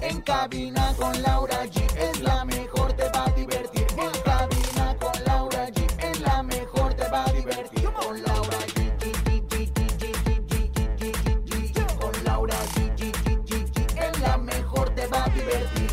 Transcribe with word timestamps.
En 0.00 0.20
cabina 0.22 0.94
con 0.96 1.20
Laura 1.22 1.64
G 1.66 1.82
es 1.96 2.20
la 2.20 2.44
mejor, 2.44 2.92
te 2.92 3.08
va 3.08 3.24
a 3.24 3.30
divertir. 3.32 3.86
En 3.98 4.22
cabina 4.22 4.96
con 5.00 5.24
Laura 5.24 5.68
G 5.68 5.84
es 5.98 6.20
la 6.20 6.42
mejor, 6.44 6.94
te 6.94 7.08
va 7.08 7.24
a 7.24 7.32
divertir. 7.32 7.84
Con 7.92 8.22
Laura 8.22 8.58
G. 8.74 8.76
Con 12.00 12.24
Laura 12.24 12.56
G. 12.74 13.12
Es 13.96 14.20
la 14.20 14.36
mejor, 14.38 14.94
te 14.94 15.06
va 15.08 15.24
a 15.24 15.28
divertir. 15.30 15.90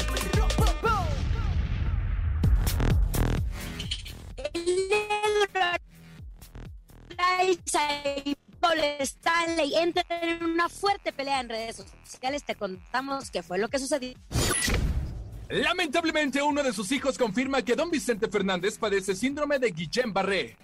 Paul 8.74 9.02
Stanley 9.02 9.76
entran 9.76 10.06
en 10.24 10.44
una 10.44 10.70
fuerte 10.70 11.14
pelea 11.14 11.40
en 11.40 11.50
redes 11.50 11.84
sociales. 12.06 12.44
Te 12.44 12.56
contamos 12.56 13.30
qué 13.30 13.44
fue 13.44 13.58
lo 13.58 13.70
que 13.70 13.80
sucedió. 13.80 14.14
Lamentablemente, 15.50 16.42
uno 16.42 16.64
de 16.64 16.74
sus 16.74 16.92
hijos 16.92 17.18
confirma 17.18 17.62
que 17.62 17.76
don 17.76 17.92
Vicente 17.92 18.28
Fernández 18.28 18.78
padece 18.78 19.16
síndrome 19.16 19.60
de 19.60 19.74
Guillain-Barré. 19.74 20.58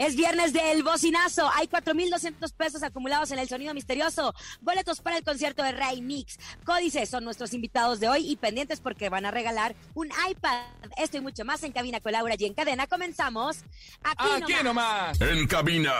Es 0.00 0.16
viernes 0.16 0.54
del 0.54 0.82
bocinazo. 0.82 1.50
Hay 1.54 1.66
4.200 1.66 2.54
pesos 2.54 2.82
acumulados 2.82 3.32
en 3.32 3.38
el 3.38 3.50
sonido 3.50 3.74
misterioso. 3.74 4.34
Boletos 4.62 5.02
para 5.02 5.18
el 5.18 5.24
concierto 5.24 5.62
de 5.62 5.72
Ray 5.72 6.00
Mix. 6.00 6.38
Códices 6.64 7.10
son 7.10 7.22
nuestros 7.22 7.52
invitados 7.52 8.00
de 8.00 8.08
hoy 8.08 8.30
y 8.30 8.36
pendientes 8.36 8.80
porque 8.80 9.10
van 9.10 9.26
a 9.26 9.30
regalar 9.30 9.76
un 9.92 10.08
iPad. 10.30 10.62
Esto 10.96 11.18
y 11.18 11.20
mucho 11.20 11.44
más 11.44 11.62
en 11.64 11.72
Cabina 11.72 12.00
con 12.00 12.12
Laura 12.12 12.34
G. 12.36 12.46
En 12.46 12.54
cadena 12.54 12.86
comenzamos 12.86 13.58
aquí, 14.02 14.24
Aquí 14.42 14.54
nomás. 14.64 15.20
En 15.20 15.46
cabina, 15.46 15.92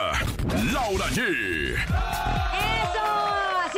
Laura 0.73 1.07
G. 1.09 2.50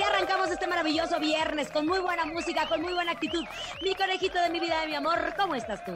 Arrancamos 0.04 0.50
este 0.50 0.66
maravilloso 0.66 1.18
viernes 1.20 1.70
con 1.70 1.86
muy 1.86 1.98
buena 1.98 2.24
música, 2.24 2.66
con 2.66 2.82
muy 2.82 2.92
buena 2.92 3.12
actitud. 3.12 3.44
Mi 3.82 3.94
conejito 3.94 4.40
de 4.40 4.50
mi 4.50 4.60
vida, 4.60 4.80
de 4.80 4.88
mi 4.88 4.94
amor, 4.94 5.34
¿cómo 5.36 5.54
estás 5.54 5.84
tú? 5.84 5.92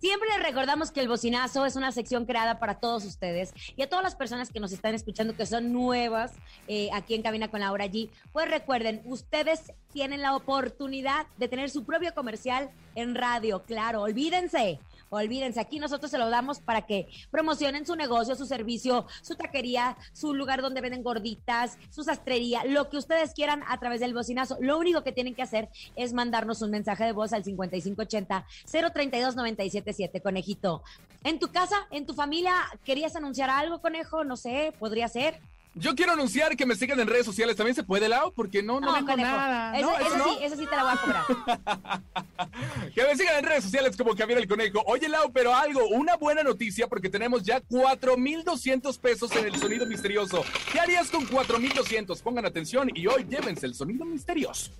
Siempre 0.00 0.30
les 0.30 0.42
recordamos 0.42 0.92
que 0.92 1.00
el 1.00 1.08
bocinazo 1.08 1.66
es 1.66 1.76
una 1.76 1.92
sección 1.92 2.24
creada 2.24 2.58
para 2.58 2.80
todos 2.80 3.04
ustedes 3.04 3.52
y 3.76 3.82
a 3.82 3.88
todas 3.88 4.02
las 4.02 4.14
personas 4.14 4.50
que 4.50 4.58
nos 4.58 4.72
están 4.72 4.94
escuchando 4.94 5.36
que 5.36 5.44
son 5.44 5.74
nuevas 5.74 6.32
eh, 6.68 6.88
aquí 6.94 7.14
en 7.14 7.20
Cabina 7.20 7.48
con 7.48 7.60
Laura 7.60 7.84
G. 7.84 8.08
Pues 8.32 8.48
recuerden, 8.48 9.02
ustedes 9.04 9.74
tienen 9.92 10.22
la 10.22 10.34
oportunidad 10.34 11.26
de 11.36 11.48
tener 11.48 11.68
su 11.68 11.84
propio 11.84 12.14
comercial 12.14 12.70
en 12.94 13.14
radio, 13.14 13.62
claro, 13.64 14.00
olvídense. 14.00 14.78
Olvídense, 15.12 15.58
aquí 15.58 15.80
nosotros 15.80 16.08
se 16.08 16.18
lo 16.18 16.30
damos 16.30 16.60
para 16.60 16.82
que 16.82 17.08
promocionen 17.32 17.84
su 17.84 17.96
negocio, 17.96 18.36
su 18.36 18.46
servicio, 18.46 19.06
su 19.22 19.34
taquería, 19.34 19.96
su 20.12 20.34
lugar 20.34 20.62
donde 20.62 20.80
venden 20.80 21.02
gorditas, 21.02 21.78
su 21.90 22.04
sastrería, 22.04 22.62
lo 22.64 22.88
que 22.88 22.96
ustedes 22.96 23.34
quieran 23.34 23.64
a 23.66 23.80
través 23.80 23.98
del 23.98 24.14
bocinazo. 24.14 24.56
Lo 24.60 24.78
único 24.78 25.02
que 25.02 25.10
tienen 25.10 25.34
que 25.34 25.42
hacer 25.42 25.68
es 25.96 26.12
mandarnos 26.12 26.62
un 26.62 26.70
mensaje 26.70 27.02
de 27.04 27.10
voz 27.10 27.32
al 27.32 27.42
5580-032-977, 27.42 30.22
conejito. 30.22 30.84
En 31.24 31.40
tu 31.40 31.48
casa, 31.48 31.88
en 31.90 32.06
tu 32.06 32.14
familia, 32.14 32.54
¿querías 32.84 33.16
anunciar 33.16 33.50
algo, 33.50 33.80
conejo? 33.80 34.22
No 34.22 34.36
sé, 34.36 34.72
podría 34.78 35.08
ser. 35.08 35.40
Yo 35.74 35.94
quiero 35.94 36.12
anunciar 36.12 36.56
que 36.56 36.66
me 36.66 36.74
sigan 36.74 36.98
en 36.98 37.06
redes 37.06 37.24
sociales. 37.24 37.54
¿También 37.56 37.76
se 37.76 37.84
puede, 37.84 38.08
Lau? 38.08 38.32
Porque 38.32 38.60
no, 38.62 38.80
no, 38.80 38.92
digo 38.94 39.06
conejo. 39.06 39.30
nada. 39.30 39.78
Eso, 39.78 39.86
No, 39.90 39.98
eso 39.98 40.18
no. 40.18 40.24
sí, 40.24 40.38
eso 40.42 40.56
sí 40.56 40.66
te 40.66 40.76
la 40.76 40.82
voy 40.82 40.92
a 40.92 40.96
cobrar. 40.96 42.02
Que 42.94 43.04
me 43.04 43.16
sigan 43.16 43.36
en 43.38 43.44
redes 43.44 43.64
sociales 43.64 43.96
como 43.96 44.16
Javier 44.16 44.38
el 44.38 44.48
Conejo. 44.48 44.82
Oye, 44.86 45.08
Lau, 45.08 45.30
pero 45.32 45.54
algo, 45.54 45.86
una 45.88 46.16
buena 46.16 46.42
noticia 46.42 46.88
porque 46.88 47.08
tenemos 47.08 47.44
ya 47.44 47.60
4,200 47.60 48.98
pesos 48.98 49.30
en 49.36 49.46
el 49.46 49.56
sonido 49.56 49.86
misterioso. 49.86 50.44
¿Qué 50.72 50.80
harías 50.80 51.08
con 51.08 51.24
4,200? 51.26 52.20
Pongan 52.20 52.46
atención 52.46 52.90
y 52.94 53.06
hoy 53.06 53.24
llévense 53.28 53.66
el 53.66 53.74
sonido 53.74 54.04
misterioso. 54.04 54.72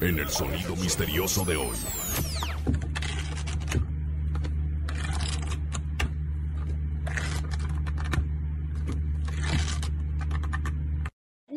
En 0.00 0.18
el 0.20 0.30
sonido 0.30 0.76
misterioso 0.76 1.44
de 1.44 1.56
hoy. 1.56 1.76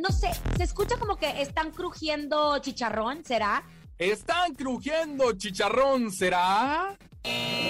No 0.08 0.14
sé, 0.14 0.32
se 0.56 0.64
escucha 0.64 0.96
como 0.98 1.18
que 1.18 1.42
están 1.42 1.72
crujiendo 1.72 2.58
chicharrón, 2.60 3.26
¿será? 3.26 3.62
¿Están 3.98 4.56
crujiendo 4.56 5.34
chicharrón? 5.34 6.14
¿Será? 6.14 6.98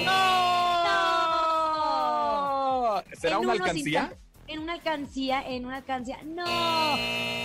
¡No! 0.05 0.11
¿Será 3.19 3.37
En 3.37 3.41
una 3.43 3.53
alcancía? 3.53 4.15
En 4.47 4.59
una 4.59 4.73
alcancía, 4.73 5.45
en 5.45 5.65
una 5.65 5.77
alcancía. 5.77 6.19
¡No! 6.23 6.45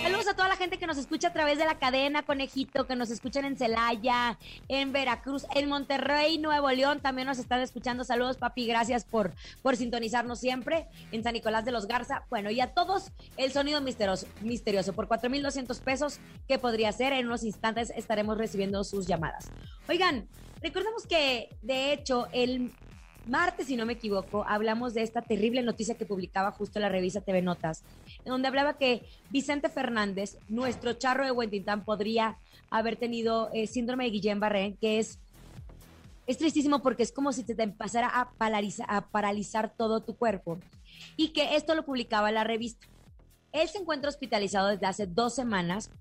Saludos 0.03 0.27
a 0.29 0.35
toda 0.35 0.47
la 0.47 0.55
gente 0.55 0.77
que 0.77 0.87
nos 0.87 0.97
escucha 0.97 1.27
a 1.27 1.33
través 1.33 1.57
de 1.57 1.65
la 1.65 1.77
cadena 1.77 2.23
Conejito, 2.23 2.87
que 2.87 2.95
nos 2.95 3.09
escuchan 3.09 3.43
en 3.43 3.57
Celaya, 3.57 4.39
en 4.69 4.93
Veracruz, 4.93 5.45
en 5.53 5.67
Monterrey, 5.67 6.37
Nuevo 6.37 6.69
León, 6.71 7.01
también 7.01 7.27
nos 7.27 7.39
están 7.39 7.59
escuchando. 7.59 8.05
Saludos, 8.05 8.37
papi, 8.37 8.65
gracias 8.65 9.03
por, 9.03 9.33
por 9.61 9.75
sintonizarnos 9.75 10.39
siempre. 10.39 10.87
En 11.11 11.23
San 11.23 11.33
Nicolás 11.33 11.65
de 11.65 11.73
los 11.73 11.87
Garza. 11.87 12.25
Bueno, 12.29 12.49
y 12.51 12.61
a 12.61 12.73
todos, 12.73 13.11
el 13.35 13.51
sonido 13.51 13.81
misterioso, 13.81 14.25
misterioso 14.39 14.93
por 14.93 15.09
4,200 15.09 15.79
pesos, 15.81 16.19
que 16.47 16.57
podría 16.57 16.91
ser. 16.93 17.11
En 17.11 17.25
unos 17.25 17.43
instantes 17.43 17.91
estaremos 17.95 18.37
recibiendo 18.37 18.81
sus 18.85 19.07
llamadas. 19.07 19.51
Oigan, 19.89 20.29
recordemos 20.61 21.05
que, 21.05 21.49
de 21.61 21.91
hecho, 21.91 22.27
el 22.31 22.71
martes, 23.27 23.67
si 23.67 23.75
no 23.75 23.85
me 23.85 23.93
equivoco, 23.93 24.45
hablamos 24.47 24.93
de 24.93 25.03
esta 25.03 25.21
terrible 25.21 25.61
noticia 25.63 25.95
que 25.95 26.05
publicaba 26.05 26.51
justo 26.51 26.79
la 26.79 26.89
revista 26.89 27.21
TV 27.21 27.41
Notas, 27.41 27.83
en 28.25 28.31
donde 28.31 28.47
hablaba 28.47 28.77
que 28.77 29.03
Vicente 29.29 29.69
Fernández, 29.69 30.37
nuestro 30.49 30.93
charro 30.93 31.25
de 31.25 31.31
Huentintán, 31.31 31.85
podría 31.85 32.37
haber 32.69 32.95
tenido 32.95 33.49
eh, 33.53 33.67
síndrome 33.67 34.05
de 34.05 34.11
Guillain-Barré, 34.11 34.77
que 34.79 34.99
es, 34.99 35.19
es 36.27 36.37
tristísimo 36.37 36.79
porque 36.79 37.03
es 37.03 37.11
como 37.11 37.31
si 37.31 37.43
te, 37.43 37.61
empezara 37.61 38.07
a, 38.07 38.31
a 38.87 39.07
paralizar 39.07 39.73
todo 39.75 40.01
tu 40.01 40.15
cuerpo. 40.15 40.59
Y 41.17 41.29
que 41.29 41.55
esto 41.55 41.75
lo 41.75 41.85
publicaba 41.85 42.31
la 42.31 42.43
revista. 42.43 42.87
Él 43.51 43.67
se 43.67 43.77
encuentra 43.77 44.09
hospitalizado 44.09 44.69
desde 44.69 44.87
hace 44.87 45.05
dos 45.05 45.35
semanas. 45.35 45.91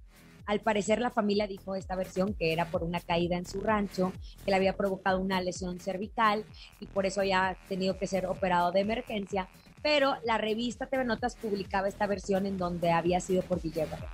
Al 0.47 0.61
parecer 0.61 1.01
la 1.01 1.11
familia 1.11 1.47
dijo 1.47 1.75
esta 1.75 1.95
versión 1.95 2.35
que 2.35 2.53
era 2.53 2.67
por 2.67 2.83
una 2.83 3.01
caída 3.01 3.37
en 3.37 3.47
su 3.47 3.61
rancho, 3.61 4.13
que 4.45 4.51
le 4.51 4.57
había 4.57 4.77
provocado 4.77 5.21
una 5.21 5.41
lesión 5.41 5.79
cervical 5.79 6.45
y 6.81 6.87
por 6.87 7.07
eso 7.07 7.21
había 7.21 7.57
tenido 7.69 7.97
que 7.99 8.07
ser 8.07 8.27
operado 8.27 8.73
de 8.73 8.81
emergencia. 8.81 9.49
Pero 9.83 10.17
la 10.25 10.39
revista 10.39 10.87
TV 10.87 11.05
Notas 11.05 11.37
publicaba 11.37 11.89
esta 11.89 12.07
versión 12.07 12.47
en 12.47 12.59
donde 12.59 12.91
había 12.91 13.21
sido 13.21 13.43
por 13.43 13.61
Guillain-Barré. 13.61 14.07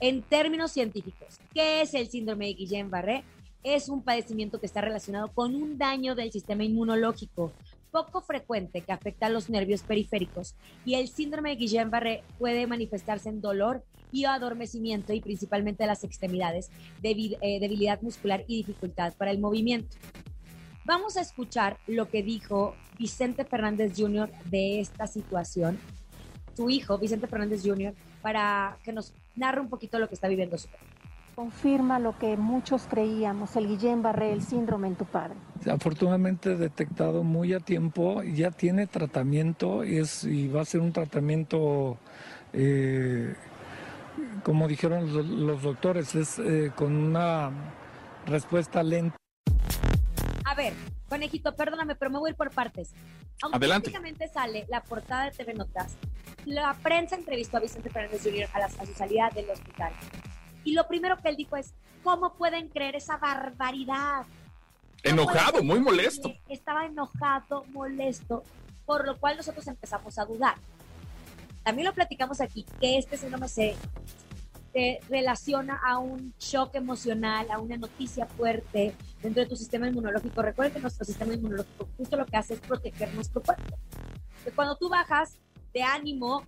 En 0.00 0.22
términos 0.22 0.72
científicos, 0.72 1.40
¿qué 1.54 1.80
es 1.80 1.94
el 1.94 2.08
síndrome 2.08 2.46
de 2.46 2.56
Guillain-Barré? 2.56 3.24
Es 3.62 3.88
un 3.88 4.02
padecimiento 4.02 4.60
que 4.60 4.66
está 4.66 4.80
relacionado 4.80 5.28
con 5.32 5.54
un 5.54 5.78
daño 5.78 6.14
del 6.14 6.30
sistema 6.30 6.64
inmunológico 6.64 7.52
poco 7.96 8.20
frecuente 8.20 8.82
que 8.82 8.92
afecta 8.92 9.24
a 9.24 9.30
los 9.30 9.48
nervios 9.48 9.82
periféricos 9.82 10.54
y 10.84 10.96
el 10.96 11.08
síndrome 11.08 11.50
de 11.50 11.56
Guillain-Barré 11.56 12.22
puede 12.38 12.66
manifestarse 12.66 13.30
en 13.30 13.40
dolor 13.40 13.84
y 14.12 14.26
adormecimiento 14.26 15.14
y 15.14 15.22
principalmente 15.22 15.86
las 15.86 16.04
extremidades, 16.04 16.70
eh, 17.02 17.58
debilidad 17.58 18.02
muscular 18.02 18.44
y 18.46 18.58
dificultad 18.58 19.14
para 19.14 19.30
el 19.30 19.38
movimiento. 19.38 19.96
Vamos 20.84 21.16
a 21.16 21.22
escuchar 21.22 21.78
lo 21.86 22.10
que 22.10 22.22
dijo 22.22 22.76
Vicente 22.98 23.46
Fernández 23.46 23.94
Jr. 23.96 24.30
de 24.44 24.80
esta 24.80 25.06
situación, 25.06 25.78
su 26.54 26.68
hijo, 26.68 26.98
Vicente 26.98 27.26
Fernández 27.26 27.62
Jr., 27.64 27.94
para 28.20 28.76
que 28.84 28.92
nos 28.92 29.14
narre 29.36 29.62
un 29.62 29.70
poquito 29.70 29.98
lo 29.98 30.08
que 30.08 30.14
está 30.14 30.28
viviendo 30.28 30.58
su 30.58 30.68
padre. 30.68 30.95
Confirma 31.36 31.98
lo 31.98 32.18
que 32.18 32.34
muchos 32.38 32.86
creíamos, 32.88 33.56
el 33.56 33.68
Guillain-Barré, 33.68 34.32
el 34.32 34.42
síndrome 34.42 34.88
en 34.88 34.96
tu 34.96 35.04
padre. 35.04 35.34
Afortunadamente 35.70 36.56
detectado 36.56 37.22
muy 37.24 37.52
a 37.52 37.60
tiempo, 37.60 38.22
ya 38.22 38.50
tiene 38.50 38.86
tratamiento 38.86 39.84
y, 39.84 39.98
es, 39.98 40.24
y 40.24 40.48
va 40.48 40.62
a 40.62 40.64
ser 40.64 40.80
un 40.80 40.92
tratamiento, 40.94 41.98
eh, 42.54 43.34
como 44.44 44.66
dijeron 44.66 45.12
los, 45.14 45.26
los 45.26 45.62
doctores, 45.62 46.14
es 46.14 46.38
eh, 46.38 46.72
con 46.74 46.96
una 46.96 47.50
respuesta 48.24 48.82
lenta. 48.82 49.16
A 50.46 50.54
ver, 50.54 50.72
conejito, 51.10 51.54
perdóname, 51.54 51.96
pero 51.96 52.10
me 52.10 52.18
voy 52.18 52.30
a 52.30 52.30
ir 52.30 52.36
por 52.36 52.50
partes. 52.50 52.94
Adelante. 53.42 53.90
Automáticamente 53.90 54.28
sale 54.28 54.64
la 54.70 54.82
portada 54.82 55.26
de 55.26 55.32
TV 55.32 55.52
Notas. 55.52 55.98
La 56.46 56.72
prensa 56.82 57.14
entrevistó 57.14 57.58
a 57.58 57.60
Vicente 57.60 57.90
Fernández 57.90 58.22
Jr. 58.24 58.48
A, 58.54 58.60
la- 58.60 58.66
a 58.66 58.86
su 58.86 58.94
salida 58.94 59.28
del 59.34 59.50
hospital. 59.50 59.92
Y 60.66 60.72
lo 60.72 60.86
primero 60.88 61.16
que 61.16 61.28
él 61.28 61.36
dijo 61.36 61.56
es, 61.56 61.72
¿cómo 62.02 62.34
pueden 62.34 62.68
creer 62.68 62.96
esa 62.96 63.16
barbaridad? 63.18 64.26
No 65.04 65.10
Enojado, 65.10 65.62
muy 65.62 65.78
molesto. 65.78 66.34
Estaba 66.48 66.84
enojado, 66.86 67.64
molesto, 67.66 68.42
por 68.84 69.06
lo 69.06 69.16
cual 69.16 69.36
nosotros 69.36 69.64
empezamos 69.68 70.18
a 70.18 70.24
dudar. 70.24 70.56
También 71.62 71.86
lo 71.86 71.94
platicamos 71.94 72.40
aquí, 72.40 72.66
que 72.80 72.98
este 72.98 73.16
síndrome 73.16 73.48
se, 73.48 73.76
se 74.72 74.98
relaciona 75.08 75.80
a 75.86 75.98
un 75.98 76.34
shock 76.40 76.74
emocional, 76.74 77.46
a 77.52 77.60
una 77.60 77.76
noticia 77.76 78.26
fuerte 78.26 78.92
dentro 79.22 79.44
de 79.44 79.48
tu 79.48 79.54
sistema 79.54 79.86
inmunológico. 79.86 80.42
Recuerden 80.42 80.74
que 80.74 80.80
nuestro 80.80 81.04
sistema 81.04 81.32
inmunológico 81.32 81.88
justo 81.96 82.16
lo 82.16 82.26
que 82.26 82.38
hace 82.38 82.54
es 82.54 82.60
proteger 82.60 83.14
nuestro 83.14 83.40
cuerpo. 83.40 83.78
Que 84.42 84.50
cuando 84.50 84.76
tú 84.76 84.88
bajas 84.88 85.36
de 85.72 85.84
ánimo, 85.84 86.44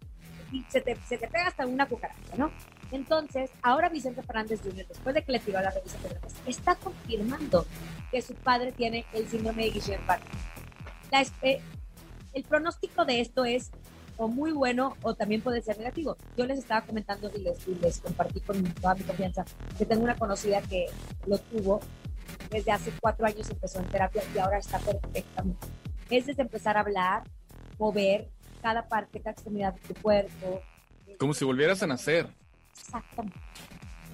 se 0.71 0.81
te, 0.81 0.97
se 1.07 1.19
te 1.19 1.29
pega 1.29 1.47
hasta 1.47 1.69
una 1.69 1.87
cucaracha, 1.87 2.37
¿no? 2.37 2.51
Entonces, 2.91 3.51
ahora 3.63 3.89
Vicente 3.89 4.23
Fernández 4.23 4.61
Jr., 4.63 4.87
después 4.87 5.15
de 5.15 5.23
que 5.23 5.33
le 5.33 5.39
tiró 5.41 5.59
a 5.59 5.63
la 5.63 5.71
revista 5.71 5.99
Fernández, 5.99 6.33
está 6.47 6.75
confirmando 6.77 7.67
que 8.11 8.23
su 8.23 8.35
padre 8.35 8.73
tiene 8.73 9.05
el 9.13 9.29
síndrome 9.29 9.65
de 9.65 9.73
Guillain-Barré. 9.73 10.25
Eh, 11.43 11.61
el 12.35 12.45
pronóstico 12.45 13.05
de 13.05 13.21
esto 13.21 13.45
es 13.45 13.71
o 14.17 14.29
muy 14.29 14.53
bueno 14.53 14.97
o 15.03 15.15
también 15.15 15.41
puede 15.41 15.63
ser 15.63 15.79
negativo. 15.79 16.17
Yo 16.37 16.45
les 16.45 16.59
estaba 16.59 16.85
comentando 16.85 17.31
y 17.35 17.41
les, 17.41 17.67
y 17.69 17.75
les 17.77 18.01
compartí 18.01 18.41
con 18.41 18.63
toda 18.75 18.95
mi 18.95 19.03
confianza 19.03 19.45
que 19.79 19.87
tengo 19.87 20.03
una 20.03 20.17
conocida 20.17 20.61
que 20.63 20.87
lo 21.27 21.39
tuvo 21.39 21.81
desde 22.51 22.73
hace 22.73 22.93
cuatro 23.01 23.27
años, 23.27 23.49
empezó 23.51 23.79
en 23.79 23.87
terapia 23.87 24.23
y 24.35 24.39
ahora 24.39 24.59
está 24.59 24.79
perfectamente. 24.79 25.67
Es 26.11 26.27
desde 26.27 26.43
empezar 26.43 26.77
a 26.77 26.81
hablar, 26.81 27.23
mover 27.79 28.29
cada 28.63 28.89
parte, 28.89 29.21
cada 29.21 29.33
extremidad 29.33 29.75
de 29.75 29.81
tu 29.81 30.01
cuerpo. 30.01 30.61
Como 31.19 31.35
si 31.35 31.45
volvieras 31.45 31.83
a 31.83 31.87
nacer. 31.87 32.29
Exactamente. 32.81 33.39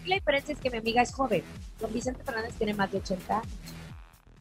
Y 0.04 0.08
la 0.08 0.16
diferencia 0.16 0.52
es 0.54 0.60
que 0.60 0.70
mi 0.70 0.78
amiga 0.78 1.02
es 1.02 1.12
joven. 1.14 1.42
Don 1.80 1.92
Vicente 1.92 2.22
Fernández 2.24 2.54
tiene 2.56 2.74
más 2.74 2.90
de 2.92 2.98
80 2.98 3.38
años. 3.38 3.52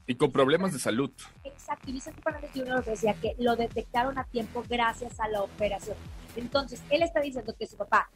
Y 0.05 0.15
con 0.15 0.31
problemas 0.31 0.73
de 0.73 0.79
salud. 0.79 1.11
Exacto, 1.45 1.89
y 1.89 1.93
Vicente 1.93 2.21
Fernández 2.21 2.51
Jr. 2.53 2.83
decía 2.83 3.13
que 3.13 3.35
lo 3.39 3.55
detectaron 3.55 4.17
a 4.17 4.25
tiempo 4.25 4.63
gracias 4.67 5.17
a 5.19 5.29
la 5.29 5.41
operación. 5.41 5.95
Entonces, 6.35 6.81
él 6.89 7.03
está 7.03 7.21
diciendo 7.21 7.55
que 7.57 7.65
su 7.67 7.77
papá 7.77 8.09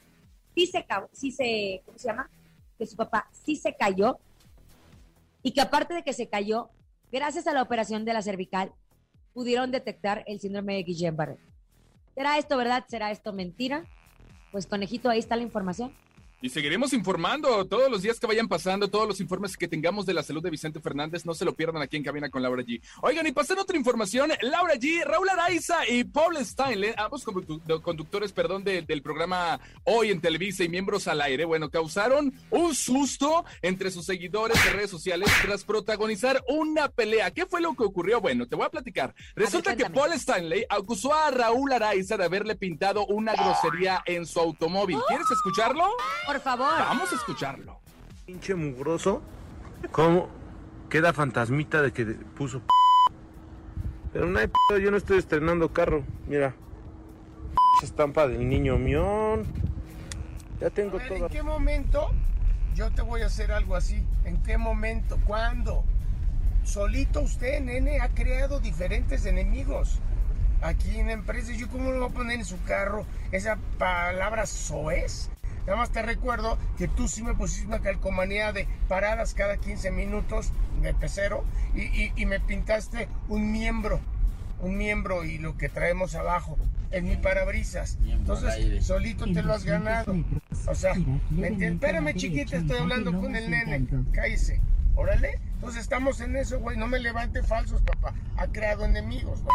sí 0.54 0.68
se, 0.68 0.84
ca- 0.86 1.08
sí 1.14 1.32
se, 1.32 1.82
¿cómo 1.86 1.98
se 1.98 2.08
llama? 2.10 2.30
Que 2.78 2.86
su 2.86 2.98
papá 2.98 3.30
sí 3.32 3.56
se 3.56 3.74
cayó 3.76 4.20
y 5.44 5.52
que 5.52 5.62
aparte 5.62 5.94
de 5.94 6.04
que 6.04 6.12
se 6.14 6.28
cayó, 6.28 6.70
gracias 7.12 7.48
a 7.48 7.54
la 7.54 7.62
operación 7.62 8.04
de 8.04 8.14
la 8.14 8.22
cervical, 8.22 8.74
pudieron 9.34 9.72
detectar 9.72 10.24
el 10.28 10.42
síndrome 10.42 10.74
de 10.76 10.84
Guillain-Barré. 10.84 11.38
¿Será 12.16 12.38
esto 12.38 12.58
verdad? 12.58 12.84
¿Será 12.90 13.12
esto 13.12 13.32
mentira? 13.32 13.86
Pues 14.58 14.66
conejito, 14.66 15.08
ahí 15.12 15.20
está 15.20 15.36
la 15.36 15.44
información. 15.44 15.92
Y 16.40 16.50
seguiremos 16.50 16.94
informando 16.94 17.66
todos 17.66 17.90
los 17.90 18.04
días 18.04 18.20
que 18.20 18.28
vayan 18.28 18.48
pasando, 18.48 18.88
todos 18.90 19.08
los 19.08 19.20
informes 19.20 19.58
que 19.58 19.68
tengamos 19.68 20.06
de 20.06 20.14
la 20.14 20.22
salud 20.22 20.44
de 20.44 20.52
Vicente 20.52 20.80
Fernández, 20.80 21.26
no 21.26 21.34
se 21.34 21.46
lo 21.46 21.54
pierdan 21.56 21.82
aquí 21.82 21.98
en 21.98 22.04
Cabina 22.04 22.30
con 22.30 22.44
Laura 22.44 22.62
G. 22.62 22.80
Oigan, 23.02 23.26
y 23.26 23.32
pasando 23.32 23.64
otra 23.64 23.76
información, 23.76 24.32
Laura 24.42 24.76
G, 24.76 25.04
Raúl 25.04 25.28
Araiza 25.30 25.88
y 25.90 26.04
Paul 26.04 26.38
Steinle, 26.46 26.94
ambos 26.96 27.26
conductores, 27.82 28.32
perdón, 28.34 28.64
de- 28.64 28.84
del 28.84 29.02
programa 29.02 29.60
Hoy 29.84 30.12
en 30.12 30.22
Televisa 30.22 30.64
y 30.64 30.70
miembros 30.70 31.08
al 31.08 31.22
aire, 31.22 31.44
bueno, 31.44 31.72
causaron 31.72 32.32
un 32.52 32.76
susto 32.76 33.44
entre 33.64 33.90
sus 33.90 34.06
seguidores 34.06 34.64
de 34.64 34.70
redes 34.70 34.92
sociales 34.92 35.30
tras 35.42 35.64
protagonizar 35.64 36.44
una 36.48 36.88
pelea. 36.90 37.32
¿Qué 37.32 37.48
fue 37.48 37.62
lo 37.62 37.74
que 37.74 37.84
ocurrió? 37.84 38.22
Bueno, 38.22 38.46
te 38.48 38.56
voy 38.56 38.66
a 38.66 38.70
platicar. 38.70 39.16
Resulta 39.36 39.76
que. 39.76 39.88
Paul 39.90 40.14
Stanley 40.14 40.66
acusó 40.70 41.14
a 41.16 41.32
Raúl 41.32 41.72
Araiza 41.74 42.16
de 42.18 42.26
haberle 42.26 42.56
pintado 42.56 43.08
una 43.08 43.34
grosería 43.34 44.04
en 44.06 44.28
su 44.28 44.40
automóvil. 44.40 45.00
¿Quieres 45.08 45.32
escucharlo? 45.32 45.86
Por 46.28 46.40
favor. 46.42 46.78
Vamos 46.78 47.12
a 47.12 47.16
escucharlo. 47.16 47.80
pinche 48.26 48.54
mugroso, 48.54 49.22
¿cómo 49.92 50.28
queda 50.90 51.14
fantasmita 51.14 51.82
de 51.82 51.94
que 51.94 52.04
puso 52.06 52.60
p-? 52.60 52.68
Pero 54.12 54.26
no 54.28 54.38
hay 54.40 54.48
p 54.48 54.82
yo 54.82 54.92
no 54.92 54.98
estoy 54.98 55.18
estrenando 55.20 55.72
carro, 55.72 56.04
mira. 56.28 56.50
p- 57.80 57.86
estampa 57.86 58.28
del 58.28 58.48
niño 58.48 58.78
mión. 58.78 59.46
Ya 60.60 60.70
tengo 60.70 60.98
ver, 60.98 61.08
todo. 61.08 61.18
¿En 61.18 61.30
qué 61.30 61.44
momento 61.44 62.10
yo 62.76 62.92
te 62.92 63.02
voy 63.02 63.22
a 63.22 63.28
hacer 63.28 63.52
algo 63.54 63.76
así? 63.76 64.04
¿En 64.26 64.44
qué 64.44 64.58
momento? 64.58 65.18
¿Cuándo? 65.26 65.84
Solito 66.64 67.22
usted, 67.22 67.62
nene, 67.62 68.02
ha 68.02 68.10
creado 68.10 68.60
diferentes 68.60 69.26
enemigos. 69.26 70.00
Aquí 70.62 71.00
en 71.00 71.08
la 71.08 71.14
empresa, 71.14 71.54
¿yo 71.54 71.70
cómo 71.70 71.92
le 71.92 72.00
voy 72.00 72.10
a 72.10 72.14
poner 72.14 72.40
en 72.40 72.46
su 72.46 72.62
carro 72.64 73.06
esa 73.32 73.58
palabra 73.78 74.46
soez? 74.46 75.30
Nada 75.68 75.78
más 75.78 75.92
te 75.92 76.02
recuerdo 76.02 76.58
que 76.78 76.88
tú 76.88 77.08
sí 77.08 77.22
me 77.22 77.36
pusiste 77.36 77.68
una 77.68 77.80
calcomanía 77.82 78.54
de 78.54 78.68
paradas 78.88 79.34
cada 79.34 79.58
15 79.58 79.92
minutos 79.92 80.52
de 80.82 80.94
pecero 80.94 81.44
y, 81.76 81.82
y- 81.82 82.14
y 82.16 82.26
me 82.26 82.40
pintaste 82.40 83.08
un 83.28 83.52
miembro, 83.52 84.00
un 84.62 84.78
miembro 84.78 85.24
y 85.26 85.38
lo 85.38 85.58
que 85.58 85.68
traemos 85.70 86.16
abajo 86.16 86.58
en 86.92 87.04
mi 87.04 87.18
parabrisas. 87.18 87.98
Entonces, 88.08 88.86
solito 88.86 89.26
te 89.26 89.44
lo 89.44 89.54
has 89.54 89.66
ganado. 89.66 90.16
O 90.68 90.74
sea, 90.76 90.94
¿me 91.30 91.48
entiendes? 91.48 91.74
Espérame, 91.74 92.14
chiquita, 92.16 92.58
estoy 92.58 92.78
hablando 92.78 93.12
con 93.20 93.36
el 93.36 93.52
nene. 93.52 93.86
Cállese. 94.14 94.62
Órale. 94.96 95.40
Entonces 95.56 95.82
estamos 95.82 96.22
en 96.22 96.38
eso, 96.38 96.60
güey. 96.60 96.78
No 96.78 96.88
me 96.88 97.00
levante 97.00 97.44
falsos, 97.44 97.82
papá. 97.82 98.14
Ha 98.38 98.48
creado 98.48 98.86
enemigos, 98.86 99.42
¿no? 99.44 99.50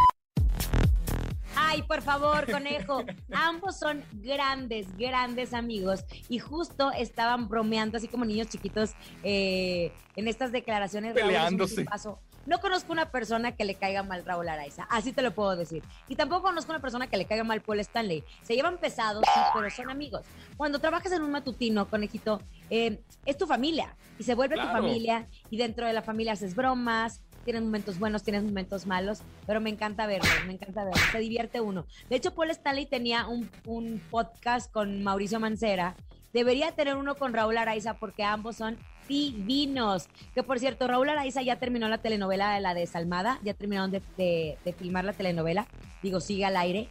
Ay, 1.65 1.81
por 1.83 2.01
favor, 2.01 2.49
conejo. 2.51 3.03
Ambos 3.31 3.77
son 3.77 4.03
grandes, 4.13 4.87
grandes 4.97 5.53
amigos 5.53 6.03
y 6.29 6.39
justo 6.39 6.91
estaban 6.91 7.47
bromeando 7.47 7.97
así 7.97 8.07
como 8.07 8.25
niños 8.25 8.47
chiquitos 8.49 8.91
eh, 9.23 9.91
en 10.15 10.27
estas 10.27 10.51
declaraciones. 10.51 11.15
Raúl 11.15 11.27
Peleándose. 11.27 11.77
tipazo. 11.83 12.19
No 12.45 12.59
conozco 12.59 12.91
una 12.91 13.09
persona 13.09 13.53
que 13.53 13.63
le 13.63 13.75
caiga 13.75 14.03
mal 14.03 14.25
Raúl 14.25 14.49
Araiza, 14.49 14.83
así 14.89 15.13
te 15.13 15.21
lo 15.21 15.31
puedo 15.33 15.55
decir. 15.55 15.81
Y 16.09 16.17
tampoco 16.17 16.41
conozco 16.43 16.73
una 16.73 16.81
persona 16.81 17.07
que 17.07 17.15
le 17.15 17.23
caiga 17.25 17.45
mal 17.45 17.61
Paul 17.61 17.79
Stanley. 17.79 18.21
Se 18.41 18.53
llevan 18.53 18.77
pesados, 18.79 19.23
sí, 19.33 19.39
pero 19.53 19.69
son 19.69 19.89
amigos. 19.89 20.23
Cuando 20.57 20.79
trabajas 20.79 21.13
en 21.13 21.21
un 21.21 21.31
matutino, 21.31 21.87
conejito, 21.87 22.41
eh, 22.69 22.99
es 23.25 23.37
tu 23.37 23.47
familia 23.47 23.95
y 24.19 24.23
se 24.23 24.35
vuelve 24.35 24.55
tu 24.55 24.61
Claro. 24.61 24.81
familia 24.81 25.29
y 25.49 25.55
dentro 25.57 25.87
de 25.87 25.93
la 25.93 26.01
familia 26.01 26.33
haces 26.33 26.53
bromas, 26.53 27.21
tienes 27.43 27.61
momentos 27.63 27.99
buenos, 27.99 28.23
tienes 28.23 28.43
momentos 28.43 28.85
malos, 28.85 29.21
pero 29.45 29.61
me 29.61 29.69
encanta 29.69 30.05
verlo, 30.07 30.29
me 30.47 30.53
encanta 30.53 30.83
verlo, 30.83 31.01
se 31.11 31.19
divierte 31.19 31.61
uno. 31.61 31.85
De 32.09 32.15
hecho, 32.15 32.33
Paul 32.33 32.49
Stanley 32.51 32.85
tenía 32.85 33.27
un, 33.27 33.49
un 33.65 34.01
podcast 34.09 34.71
con 34.71 35.03
Mauricio 35.03 35.39
Mancera, 35.39 35.95
debería 36.33 36.71
tener 36.71 36.95
uno 36.95 37.15
con 37.15 37.33
Raúl 37.33 37.57
Araiza 37.57 37.93
porque 37.95 38.23
ambos 38.23 38.55
son 38.57 38.77
divinos. 39.07 40.07
Que 40.33 40.43
por 40.43 40.59
cierto, 40.59 40.87
Raúl 40.87 41.09
Araiza 41.09 41.41
ya 41.41 41.57
terminó 41.57 41.87
la 41.87 41.97
telenovela 41.99 42.53
de 42.53 42.61
la 42.61 42.73
desalmada, 42.73 43.39
ya 43.43 43.53
terminaron 43.53 43.91
de, 43.91 44.01
de- 44.17 44.57
de 44.63 44.73
filmar 44.73 45.05
la 45.05 45.13
telenovela, 45.13 45.67
digo, 46.01 46.19
sigue 46.19 46.45
al 46.45 46.57
aire. 46.57 46.89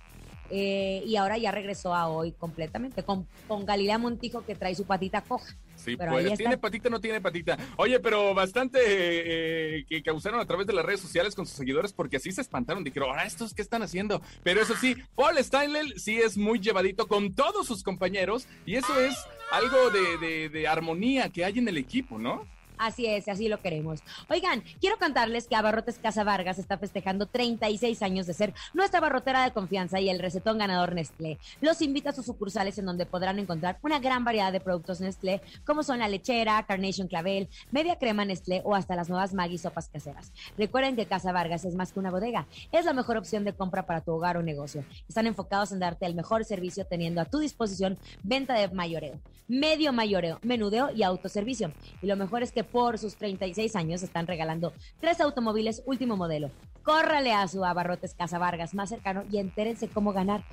eh, 0.50 1.02
y 1.06 1.16
ahora 1.16 1.38
ya 1.38 1.50
regresó 1.50 1.94
a 1.94 2.08
hoy 2.08 2.32
completamente 2.32 3.02
con, 3.02 3.26
con 3.48 3.64
Galilea 3.64 3.96
Montijo 3.96 4.44
que 4.44 4.54
trae 4.54 4.74
su 4.74 4.84
patita 4.84 5.22
coja. 5.22 5.54
Sí, 5.84 5.96
Pero 5.96 6.12
pues, 6.12 6.38
tiene 6.38 6.58
patita, 6.58 6.88
no 6.90 7.00
tiene 7.00 7.20
patita. 7.20 7.58
Oye, 7.76 7.98
pero 8.00 8.34
bastante 8.34 8.78
eh, 8.80 9.78
eh, 9.78 9.84
que 9.88 10.02
causaron 10.02 10.38
a 10.40 10.46
través 10.46 10.66
de 10.66 10.72
las 10.72 10.84
redes 10.84 11.00
sociales 11.00 11.34
con 11.34 11.46
sus 11.46 11.56
seguidores 11.56 11.92
porque 11.92 12.16
así 12.16 12.30
se 12.32 12.40
espantaron. 12.40 12.84
Dijeron, 12.84 13.10
ahora 13.10 13.24
estos 13.24 13.52
qué 13.54 13.62
están 13.62 13.82
haciendo. 13.82 14.22
Pero 14.42 14.60
eso 14.62 14.74
sí, 14.76 14.96
Paul 15.14 15.36
Steinle 15.42 15.98
sí 15.98 16.18
es 16.18 16.36
muy 16.36 16.60
llevadito 16.60 17.08
con 17.08 17.32
todos 17.34 17.66
sus 17.66 17.82
compañeros 17.82 18.46
y 18.66 18.76
eso 18.76 18.98
es 19.00 19.16
algo 19.50 19.90
de, 19.90 20.18
de- 20.18 20.48
de 20.48 20.68
armonía 20.68 21.28
que 21.30 21.44
hay 21.44 21.58
en 21.58 21.68
el 21.68 21.76
equipo, 21.78 22.18
¿no? 22.18 22.46
Así 22.78 23.06
es, 23.06 23.28
así 23.28 23.48
lo 23.48 23.60
queremos. 23.60 24.00
Oigan, 24.28 24.62
quiero 24.80 24.98
contarles 24.98 25.46
que 25.46 25.56
Abarrotes 25.56 25.98
Casa 25.98 26.24
Vargas 26.24 26.58
está 26.58 26.78
festejando 26.78 27.26
36 27.26 28.02
años 28.02 28.26
de 28.26 28.34
ser 28.34 28.54
nuestra 28.74 29.00
barrotera 29.00 29.44
de 29.44 29.52
confianza 29.52 30.00
y 30.00 30.08
el 30.08 30.18
recetón 30.18 30.58
ganador 30.58 30.94
Nestlé. 30.94 31.38
Los 31.60 31.82
invita 31.82 32.10
a 32.10 32.12
sus 32.12 32.26
sucursales 32.26 32.78
en 32.78 32.86
donde 32.86 33.06
podrán 33.06 33.38
encontrar 33.38 33.78
una 33.82 33.98
gran 33.98 34.24
variedad 34.24 34.52
de 34.52 34.60
productos 34.60 35.00
Nestlé, 35.00 35.40
como 35.64 35.82
son 35.82 35.98
la 36.00 36.08
lechera, 36.08 36.64
Carnation 36.66 37.08
Clavel, 37.08 37.48
media 37.70 37.98
crema 37.98 38.24
Nestlé 38.24 38.62
o 38.64 38.74
hasta 38.74 38.96
las 38.96 39.08
nuevas 39.08 39.34
Maggi 39.34 39.58
sopas 39.58 39.88
caseras. 39.88 40.32
Recuerden 40.58 40.96
que 40.96 41.06
Casa 41.06 41.32
Vargas 41.32 41.64
es 41.64 41.74
más 41.74 41.92
que 41.92 42.00
una 42.00 42.10
bodega, 42.10 42.46
es 42.72 42.84
la 42.84 42.92
mejor 42.92 43.16
opción 43.16 43.44
de 43.44 43.52
compra 43.52 43.86
para 43.86 44.00
tu 44.00 44.12
hogar 44.12 44.36
o 44.36 44.42
negocio. 44.42 44.84
Están 45.08 45.26
enfocados 45.26 45.72
en 45.72 45.78
darte 45.78 46.06
el 46.06 46.14
mejor 46.14 46.44
servicio 46.44 46.84
teniendo 46.84 47.20
a 47.20 47.24
tu 47.24 47.38
disposición 47.38 47.98
venta 48.22 48.54
de 48.54 48.68
mayoreo, 48.68 49.20
medio 49.48 49.92
mayoreo, 49.92 50.38
menudeo 50.42 50.90
y 50.94 51.02
autoservicio. 51.02 51.72
Y 52.00 52.06
lo 52.06 52.16
mejor 52.16 52.42
es 52.42 52.52
que 52.52 52.61
por 52.64 52.98
sus 52.98 53.16
36 53.16 53.76
años 53.76 54.02
están 54.02 54.26
regalando 54.26 54.72
tres 55.00 55.20
automóviles 55.20 55.82
último 55.86 56.16
modelo. 56.16 56.50
Córrale 56.82 57.32
a 57.32 57.46
su 57.48 57.64
Abarrotes 57.64 58.14
Casa 58.14 58.38
Vargas 58.38 58.74
más 58.74 58.88
cercano 58.88 59.24
y 59.30 59.38
entérense 59.38 59.88
cómo 59.88 60.12
ganar. 60.12 60.44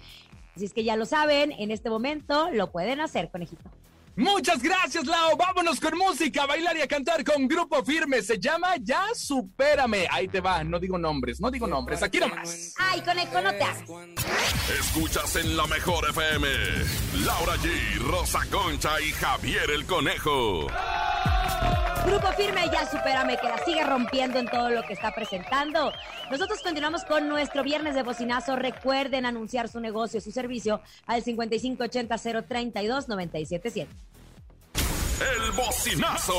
Así 0.56 0.66
es 0.66 0.74
que 0.74 0.84
ya 0.84 0.96
lo 0.96 1.06
saben, 1.06 1.51
en 1.54 1.72
este 1.72 1.89
momento 1.89 2.50
lo 2.51 2.72
pueden 2.72 3.00
hacer, 3.01 3.30
conejito. 3.32 3.70
Muchas 4.20 4.62
gracias, 4.62 5.06
Lau. 5.06 5.38
Vámonos 5.38 5.80
con 5.80 5.98
música, 5.98 6.44
a 6.44 6.46
bailar 6.46 6.75
y 6.75 6.82
a 6.82 6.88
cantar 6.88 7.24
con 7.24 7.48
Grupo 7.48 7.86
Firme. 7.86 8.22
Se 8.22 8.38
llama 8.38 8.75
Ya 8.82 9.06
Supérame. 9.16 10.08
Ahí 10.12 10.28
te 10.28 10.42
va, 10.42 10.62
no 10.62 10.78
digo 10.78 10.98
nombres, 10.98 11.39
no 11.39 11.50
digo 11.50 11.68
nombres. 11.68 12.04
Aquí 12.04 12.20
nomás. 12.20 12.74
Ay, 12.78 13.00
conejo, 13.00 13.39
no 13.39 13.51
te 13.51 13.63
hagas. 13.63 13.84
Escuchas 14.78 15.38
en 15.38 15.56
la 15.56 15.66
mejor 15.68 16.10
FM. 16.10 16.48
Laura 17.25 17.56
G, 17.56 17.98
Rosa 18.00 18.42
Concha 18.51 19.00
y 19.00 19.12
Javier 19.12 19.72
el 19.72 19.86
Conejo. 19.86 20.68
Grupo 22.10 22.32
Firme, 22.36 22.62
ya 22.74 22.89
supérame, 22.89 23.38
que 23.38 23.48
la 23.48 23.63
sigue 23.63 23.84
rompiendo 23.84 24.39
en 24.39 24.48
todo 24.48 24.72
lo 24.72 24.82
que 24.82 24.94
está 24.94 25.13
presentando. 25.13 25.92
Nosotros 26.32 26.60
continuamos 26.63 27.04
con 27.04 27.30
nuestro 27.30 27.63
viernes 27.63 27.94
de 27.94 28.01
bocinazo. 28.01 28.56
Recuerden 28.56 29.28
anunciar 29.28 29.70
su 29.70 29.80
negocio, 29.80 30.20
su 30.20 30.32
servicio 30.32 30.82
al 31.06 31.22
5580 31.22 32.18
032 32.48 33.10
977. 33.10 33.92
El 35.20 35.51
bocinazo. 35.51 36.34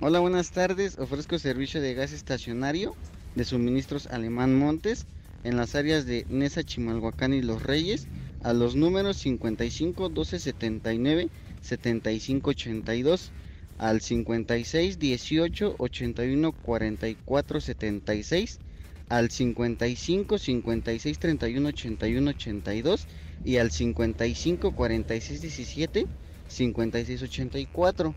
Hola, 0.00 0.20
buenas 0.20 0.50
tardes. 0.50 0.98
Ofrezco 0.98 1.38
servicio 1.38 1.82
de 1.82 1.92
gas 1.92 2.12
estacionario 2.12 2.96
de 3.34 3.44
suministros 3.44 4.06
Alemán 4.06 4.58
Montes 4.58 5.04
en 5.44 5.58
las 5.58 5.74
áreas 5.74 6.06
de 6.06 6.24
Nesa, 6.30 6.64
Chimalhuacán 6.64 7.34
y 7.34 7.42
Los 7.42 7.62
Reyes 7.62 8.08
a 8.42 8.54
los 8.54 8.76
números 8.76 9.18
55 9.18 10.08
12 10.08 10.38
79 10.38 11.28
75 11.68 12.50
82 12.50 13.30
al 13.78 14.00
56 14.00 14.98
18 14.98 15.76
81 15.78 16.52
44 16.52 17.60
76 17.60 18.58
al 19.08 19.30
55 19.30 20.38
56 20.38 21.18
31 21.18 21.68
81 21.68 22.30
82 22.30 23.06
y 23.44 23.56
al 23.58 23.70
55 23.70 24.72
46 24.74 25.40
17 25.40 26.06
56 26.48 27.22
84. 27.22 28.14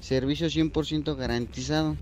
Servicio 0.00 0.46
100% 0.48 1.16
garantizado. 1.16 1.96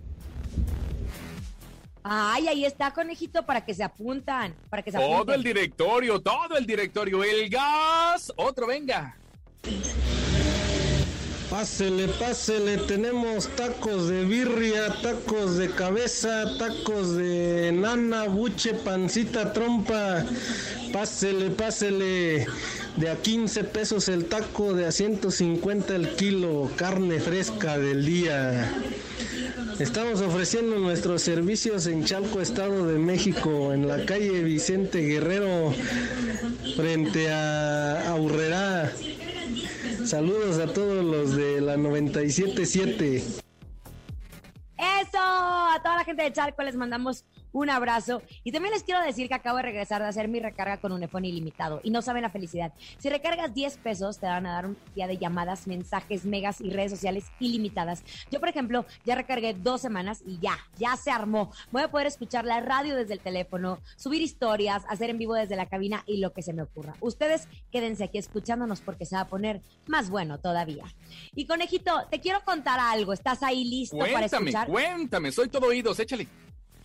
Ay, 2.02 2.46
ahí 2.46 2.64
está, 2.64 2.92
conejito, 2.92 3.44
para 3.44 3.64
que 3.64 3.74
se 3.74 3.82
apuntan, 3.82 4.54
para 4.70 4.82
que 4.82 4.92
se 4.92 4.98
Todo 4.98 5.14
apunten. 5.14 5.34
el 5.34 5.42
directorio, 5.42 6.20
todo 6.20 6.56
el 6.56 6.64
directorio. 6.66 7.24
El 7.24 7.48
gas. 7.50 8.32
Otro, 8.36 8.68
venga. 8.68 9.16
Pásele, 11.50 12.08
pásele, 12.08 12.76
tenemos 12.76 13.48
tacos 13.54 14.08
de 14.08 14.24
birria, 14.24 14.92
tacos 15.00 15.56
de 15.56 15.70
cabeza, 15.70 16.44
tacos 16.58 17.14
de 17.16 17.70
nana, 17.72 18.24
buche, 18.24 18.74
pancita, 18.74 19.52
trompa. 19.52 20.24
Pásele, 20.92 21.50
pásele. 21.50 22.46
De 22.96 23.10
a 23.10 23.16
15 23.16 23.62
pesos 23.64 24.08
el 24.08 24.24
taco, 24.24 24.72
de 24.72 24.86
a 24.86 24.92
150 24.92 25.94
el 25.94 26.16
kilo, 26.16 26.70
carne 26.76 27.20
fresca 27.20 27.78
del 27.78 28.04
día. 28.04 28.72
Estamos 29.78 30.22
ofreciendo 30.22 30.78
nuestros 30.78 31.22
servicios 31.22 31.86
en 31.86 32.04
Chalco, 32.04 32.40
Estado 32.40 32.86
de 32.86 32.98
México, 32.98 33.72
en 33.72 33.86
la 33.86 34.04
calle 34.04 34.42
Vicente 34.42 35.00
Guerrero, 35.00 35.74
frente 36.74 37.30
a 37.30 38.10
Aurrerá. 38.10 38.90
Saludos 40.06 40.60
a 40.60 40.72
todos 40.72 41.04
los 41.04 41.36
de 41.36 41.60
la 41.60 41.76
977. 41.76 43.16
Eso, 43.16 45.18
a 45.18 45.80
toda 45.82 45.96
la 45.96 46.04
gente 46.04 46.22
de 46.22 46.32
Chalco 46.32 46.62
les 46.62 46.76
mandamos 46.76 47.24
un 47.52 47.70
abrazo. 47.70 48.22
Y 48.44 48.52
también 48.52 48.74
les 48.74 48.82
quiero 48.82 49.00
decir 49.02 49.28
que 49.28 49.34
acabo 49.34 49.56
de 49.58 49.64
regresar 49.64 50.02
de 50.02 50.08
hacer 50.08 50.28
mi 50.28 50.40
recarga 50.40 50.78
con 50.78 50.92
un 50.92 51.02
iPhone 51.02 51.24
ilimitado. 51.24 51.80
Y 51.82 51.90
no 51.90 52.02
saben 52.02 52.22
la 52.22 52.30
felicidad. 52.30 52.72
Si 52.98 53.08
recargas 53.08 53.54
10 53.54 53.78
pesos, 53.78 54.18
te 54.18 54.26
van 54.26 54.46
a 54.46 54.52
dar 54.52 54.66
un 54.66 54.76
día 54.94 55.06
de 55.06 55.18
llamadas, 55.18 55.66
mensajes, 55.66 56.24
megas 56.24 56.60
y 56.60 56.70
redes 56.70 56.92
sociales 56.92 57.24
ilimitadas. 57.40 58.02
Yo, 58.30 58.40
por 58.40 58.48
ejemplo, 58.48 58.84
ya 59.04 59.14
recargué 59.14 59.54
dos 59.54 59.80
semanas 59.80 60.22
y 60.26 60.38
ya, 60.38 60.58
ya 60.78 60.96
se 60.96 61.10
armó. 61.10 61.50
Voy 61.72 61.82
a 61.82 61.90
poder 61.90 62.06
escuchar 62.06 62.44
la 62.44 62.60
radio 62.60 62.94
desde 62.96 63.14
el 63.14 63.20
teléfono, 63.20 63.80
subir 63.96 64.22
historias, 64.22 64.84
hacer 64.88 65.10
en 65.10 65.18
vivo 65.18 65.34
desde 65.34 65.56
la 65.56 65.66
cabina 65.66 66.02
y 66.06 66.18
lo 66.18 66.32
que 66.32 66.42
se 66.42 66.52
me 66.52 66.62
ocurra. 66.62 66.94
Ustedes 67.00 67.48
quédense 67.72 68.04
aquí 68.04 68.18
escuchándonos 68.18 68.80
porque 68.80 69.06
se 69.06 69.16
va 69.16 69.22
a 69.22 69.28
poner 69.28 69.60
más 69.86 70.10
bueno 70.10 70.38
todavía. 70.38 70.84
Y 71.34 71.46
conejito, 71.46 72.06
te 72.10 72.20
quiero 72.20 72.42
contar 72.44 72.78
algo. 72.80 73.12
¿Estás 73.12 73.42
ahí 73.42 73.64
listo 73.64 73.96
para 73.98 74.12
Cuéntame, 74.12 74.50
escuchar? 74.50 74.68
cuéntame. 74.68 75.32
Soy 75.32 75.48
todo 75.48 75.66
oídos, 75.68 75.98
échale. 76.00 76.28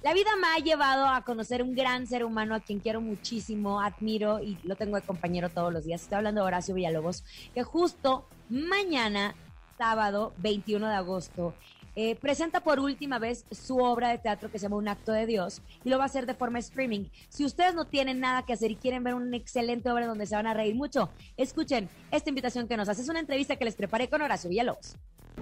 La 0.03 0.15
vida 0.15 0.31
me 0.36 0.48
ha 0.48 0.58
llevado 0.58 1.05
a 1.05 1.24
conocer 1.24 1.62
un 1.62 1.75
gran 1.75 2.08
ser 2.08 2.25
humano 2.25 2.55
a 2.55 2.60
quien 2.60 2.79
quiero 2.79 3.01
muchísimo, 3.01 3.79
admiro 3.79 4.39
y 4.39 4.58
lo 4.63 4.75
tengo 4.75 4.96
de 4.96 5.03
compañero 5.03 5.50
todos 5.50 5.72
los 5.72 5.86
días. 5.86 6.01
Estoy 6.01 6.17
hablando 6.17 6.41
de 6.41 6.48
Horacio 6.48 6.74
Villalobos, 6.74 7.24
que 7.53 7.62
justo 7.62 8.25
mañana, 8.50 9.36
sábado 9.77 10.34
21 10.39 10.88
de 10.89 10.96
agosto, 10.96 11.53
eh, 11.96 12.15
presenta 12.15 12.62
por 12.62 12.79
última 12.79 13.20
vez 13.20 13.46
su 13.51 13.77
obra 13.77 14.10
de 14.10 14.17
teatro 14.17 14.50
que 14.50 14.58
se 14.58 14.63
llama 14.63 14.77
Un 14.77 14.88
acto 14.88 15.12
de 15.12 15.27
Dios 15.27 15.62
y 15.84 15.89
lo 15.89 16.00
va 16.00 16.05
a 16.05 16.08
hacer 16.08 16.25
de 16.25 16.34
forma 16.34 16.58
streaming. 16.58 17.05
Si 17.29 17.46
ustedes 17.46 17.75
no 17.75 17.86
tienen 17.86 18.20
nada 18.20 18.43
que 18.43 18.53
hacer 18.53 18.72
y 18.72 18.77
quieren 18.77 19.03
ver 19.03 19.13
una 19.13 19.38
excelente 19.38 19.91
obra 19.91 20.08
donde 20.08 20.25
se 20.25 20.36
van 20.36 20.48
a 20.48 20.55
reír 20.55 20.74
mucho, 20.74 21.12
escuchen 21.38 21.89
esta 22.10 22.29
invitación 22.29 22.67
que 22.67 22.75
nos 22.75 22.89
hace. 22.89 23.03
Es 23.03 23.10
una 23.10 23.20
entrevista 23.20 23.55
que 23.55 23.65
les 23.65 23.75
preparé 23.75 24.08
con 24.08 24.24
Horacio 24.24 24.50
Villalobos. 24.50 24.96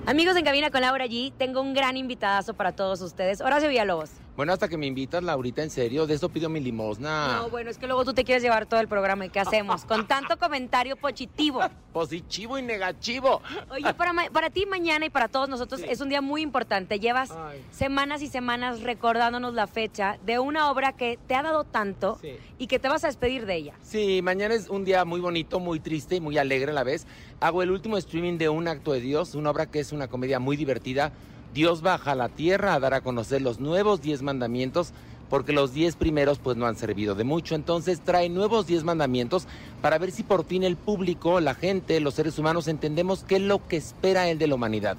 Amigos 0.06 0.36
en 0.36 0.44
cabina 0.44 0.70
con 0.70 0.82
Laura 0.82 1.06
G, 1.06 1.32
tengo 1.38 1.62
un 1.62 1.74
gran 1.74 1.96
invitadazo 1.96 2.54
para 2.56 2.74
todos 2.74 3.02
ustedes. 3.02 3.40
Horacio 3.40 3.70
Villalobos. 3.70 4.12
Bueno, 4.36 4.54
hasta 4.54 4.70
que 4.70 4.78
me 4.78 4.86
invitas, 4.86 5.22
Laurita, 5.22 5.64
en 5.64 5.70
serio, 5.70 6.08
de 6.08 6.14
eso 6.14 6.30
pido 6.30 6.48
mi 6.48 6.62
limosna. 6.62 7.40
No, 7.40 7.50
bueno, 7.50 7.70
es 7.70 7.78
que 7.78 7.88
luego 7.88 8.06
tú 8.06 8.14
te 8.14 8.24
quieres 8.24 8.42
llevar 8.42 8.66
todo 8.68 8.80
el 8.80 8.88
programa 8.88 9.26
y 9.26 9.30
¿qué 9.30 9.42
hacemos? 9.42 9.84
Con 9.84 10.08
tanto 10.08 10.38
comentario 10.38 10.96
positivo. 10.96 11.60
Positivo 11.94 12.58
y 12.58 12.62
negativo. 12.62 13.42
Oye, 13.72 13.94
para, 13.96 14.14
para 14.32 14.50
ti 14.50 14.66
mañana 14.66 15.08
y 15.08 15.10
para 15.10 15.28
todos 15.28 15.50
nosotros 15.50 15.82
es 15.82 16.00
un 16.00 16.08
día 16.08 16.22
muy 16.22 16.42
importante. 16.42 17.00
Llevas 17.00 17.34
semanas 17.72 18.22
y 18.22 18.28
semanas 18.28 18.82
recordándonos 18.82 19.54
la 19.56 19.68
fecha 19.68 20.18
de 20.24 20.40
una 20.40 20.70
obra 20.72 20.94
que 20.94 21.18
te 21.28 21.36
ha 21.36 21.42
dado 21.42 21.64
tanto 21.64 22.20
y 22.58 22.68
que 22.68 22.80
te 22.80 22.88
vas 22.88 23.04
a 23.04 23.08
despedir 23.08 23.46
de 23.46 23.56
ella. 23.56 23.74
Sí, 23.82 24.22
mañana 24.24 24.54
es 24.54 24.70
un 24.70 24.86
día 24.86 25.04
muy 25.04 25.20
bonito, 25.20 25.60
muy 25.60 25.80
triste 25.80 26.16
y 26.16 26.22
muy 26.22 26.38
alegre 26.38 26.72
a 26.72 26.76
la 26.76 26.84
vez. 26.84 27.08
Hago 27.40 27.64
el 27.64 27.72
último 27.72 27.98
streaming 27.98 28.38
de 28.38 28.50
Un 28.50 28.68
Acto 28.68 28.94
de 28.94 29.02
Dios, 29.02 29.34
una 29.34 29.50
obra 29.50 29.66
que 29.66 29.80
es 29.80 29.92
una 29.92 30.08
comedia 30.08 30.40
muy 30.40 30.56
divertida. 30.56 31.12
Dios 31.54 31.82
baja 31.82 32.12
a 32.12 32.16
la 32.16 32.30
tierra 32.30 32.74
a 32.74 32.80
dar 32.80 32.94
a 32.94 33.02
conocer 33.02 33.42
los 33.42 33.60
nuevos 33.60 34.02
diez 34.02 34.22
mandamientos, 34.22 34.94
porque 35.30 35.54
los 35.54 35.74
diez 35.74 35.96
primeros 35.96 36.40
pues 36.40 36.58
no 36.58 36.66
han 36.66 36.76
servido 36.76 37.16
de 37.16 37.24
mucho. 37.24 37.56
Entonces 37.56 38.02
trae 38.02 38.30
nuevos 38.30 38.68
diez 38.68 38.84
mandamientos 38.84 39.48
para 39.82 39.98
ver 39.98 40.12
si 40.12 40.24
por 40.24 40.46
fin 40.46 40.64
el 40.64 40.76
público, 40.76 41.40
la 41.40 41.56
gente, 41.56 42.00
los 42.00 42.16
seres 42.16 42.38
humanos 42.38 42.68
entendemos 42.68 43.24
qué 43.24 43.36
es 43.36 43.42
lo 43.42 43.66
que 43.68 43.78
espera 43.78 44.30
Él 44.30 44.38
de 44.38 44.48
la 44.48 44.56
humanidad. 44.56 44.98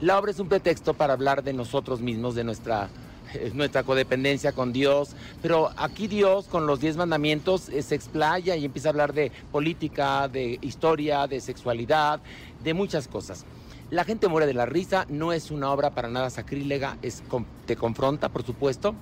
La 0.00 0.18
obra 0.18 0.30
es 0.30 0.38
un 0.38 0.48
pretexto 0.48 0.94
para 0.94 1.14
hablar 1.14 1.42
de 1.42 1.54
nosotros 1.54 2.00
mismos, 2.00 2.34
de 2.34 2.44
nuestra 2.44 2.88
eh, 3.34 3.50
nuestra 3.54 3.82
codependencia 3.82 4.52
con 4.52 4.72
Dios, 4.72 5.16
pero 5.42 5.70
aquí 5.76 6.06
Dios 6.06 6.46
con 6.46 6.66
los 6.66 6.80
diez 6.80 6.96
mandamientos 6.96 7.68
eh, 7.70 7.82
se 7.82 7.96
explaya 7.96 8.54
y 8.54 8.64
empieza 8.64 8.88
a 8.88 8.90
hablar 8.90 9.12
de 9.12 9.32
política, 9.50 10.28
de 10.28 10.58
historia, 10.62 11.26
de 11.26 11.40
sexualidad, 11.40 12.20
de 12.62 12.72
muchas 12.72 13.08
cosas. 13.08 13.44
La 13.90 14.04
gente 14.04 14.26
muere 14.26 14.48
de 14.48 14.54
la 14.54 14.66
risa, 14.66 15.06
no 15.08 15.32
es 15.32 15.52
una 15.52 15.70
obra 15.70 15.90
para 15.90 16.08
nada 16.08 16.28
sacrílega, 16.28 16.98
es, 17.02 17.22
te 17.66 17.76
confronta, 17.76 18.28
por 18.30 18.44
supuesto. 18.44 18.96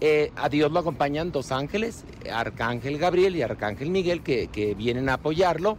Eh, 0.00 0.30
a 0.36 0.48
Dios 0.48 0.70
lo 0.70 0.78
acompañan 0.78 1.32
dos 1.32 1.50
ángeles, 1.50 2.04
Arcángel 2.32 2.98
Gabriel 2.98 3.34
y 3.34 3.42
Arcángel 3.42 3.90
Miguel, 3.90 4.22
que, 4.22 4.46
que 4.46 4.74
vienen 4.74 5.08
a 5.08 5.14
apoyarlo. 5.14 5.76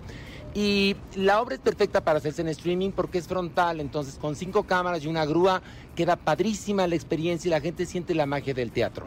Y 0.53 0.97
la 1.15 1.41
obra 1.41 1.55
es 1.55 1.61
perfecta 1.61 2.01
para 2.01 2.17
hacerse 2.17 2.41
en 2.41 2.49
streaming 2.49 2.91
porque 2.91 3.19
es 3.19 3.27
frontal, 3.27 3.79
entonces 3.79 4.15
con 4.15 4.35
cinco 4.35 4.63
cámaras 4.63 5.05
y 5.05 5.07
una 5.07 5.23
grúa 5.23 5.61
queda 5.95 6.17
padrísima 6.17 6.85
la 6.87 6.95
experiencia 6.95 7.47
y 7.47 7.51
la 7.51 7.61
gente 7.61 7.85
siente 7.85 8.13
la 8.13 8.25
magia 8.25 8.53
del 8.53 8.71
teatro. 8.71 9.05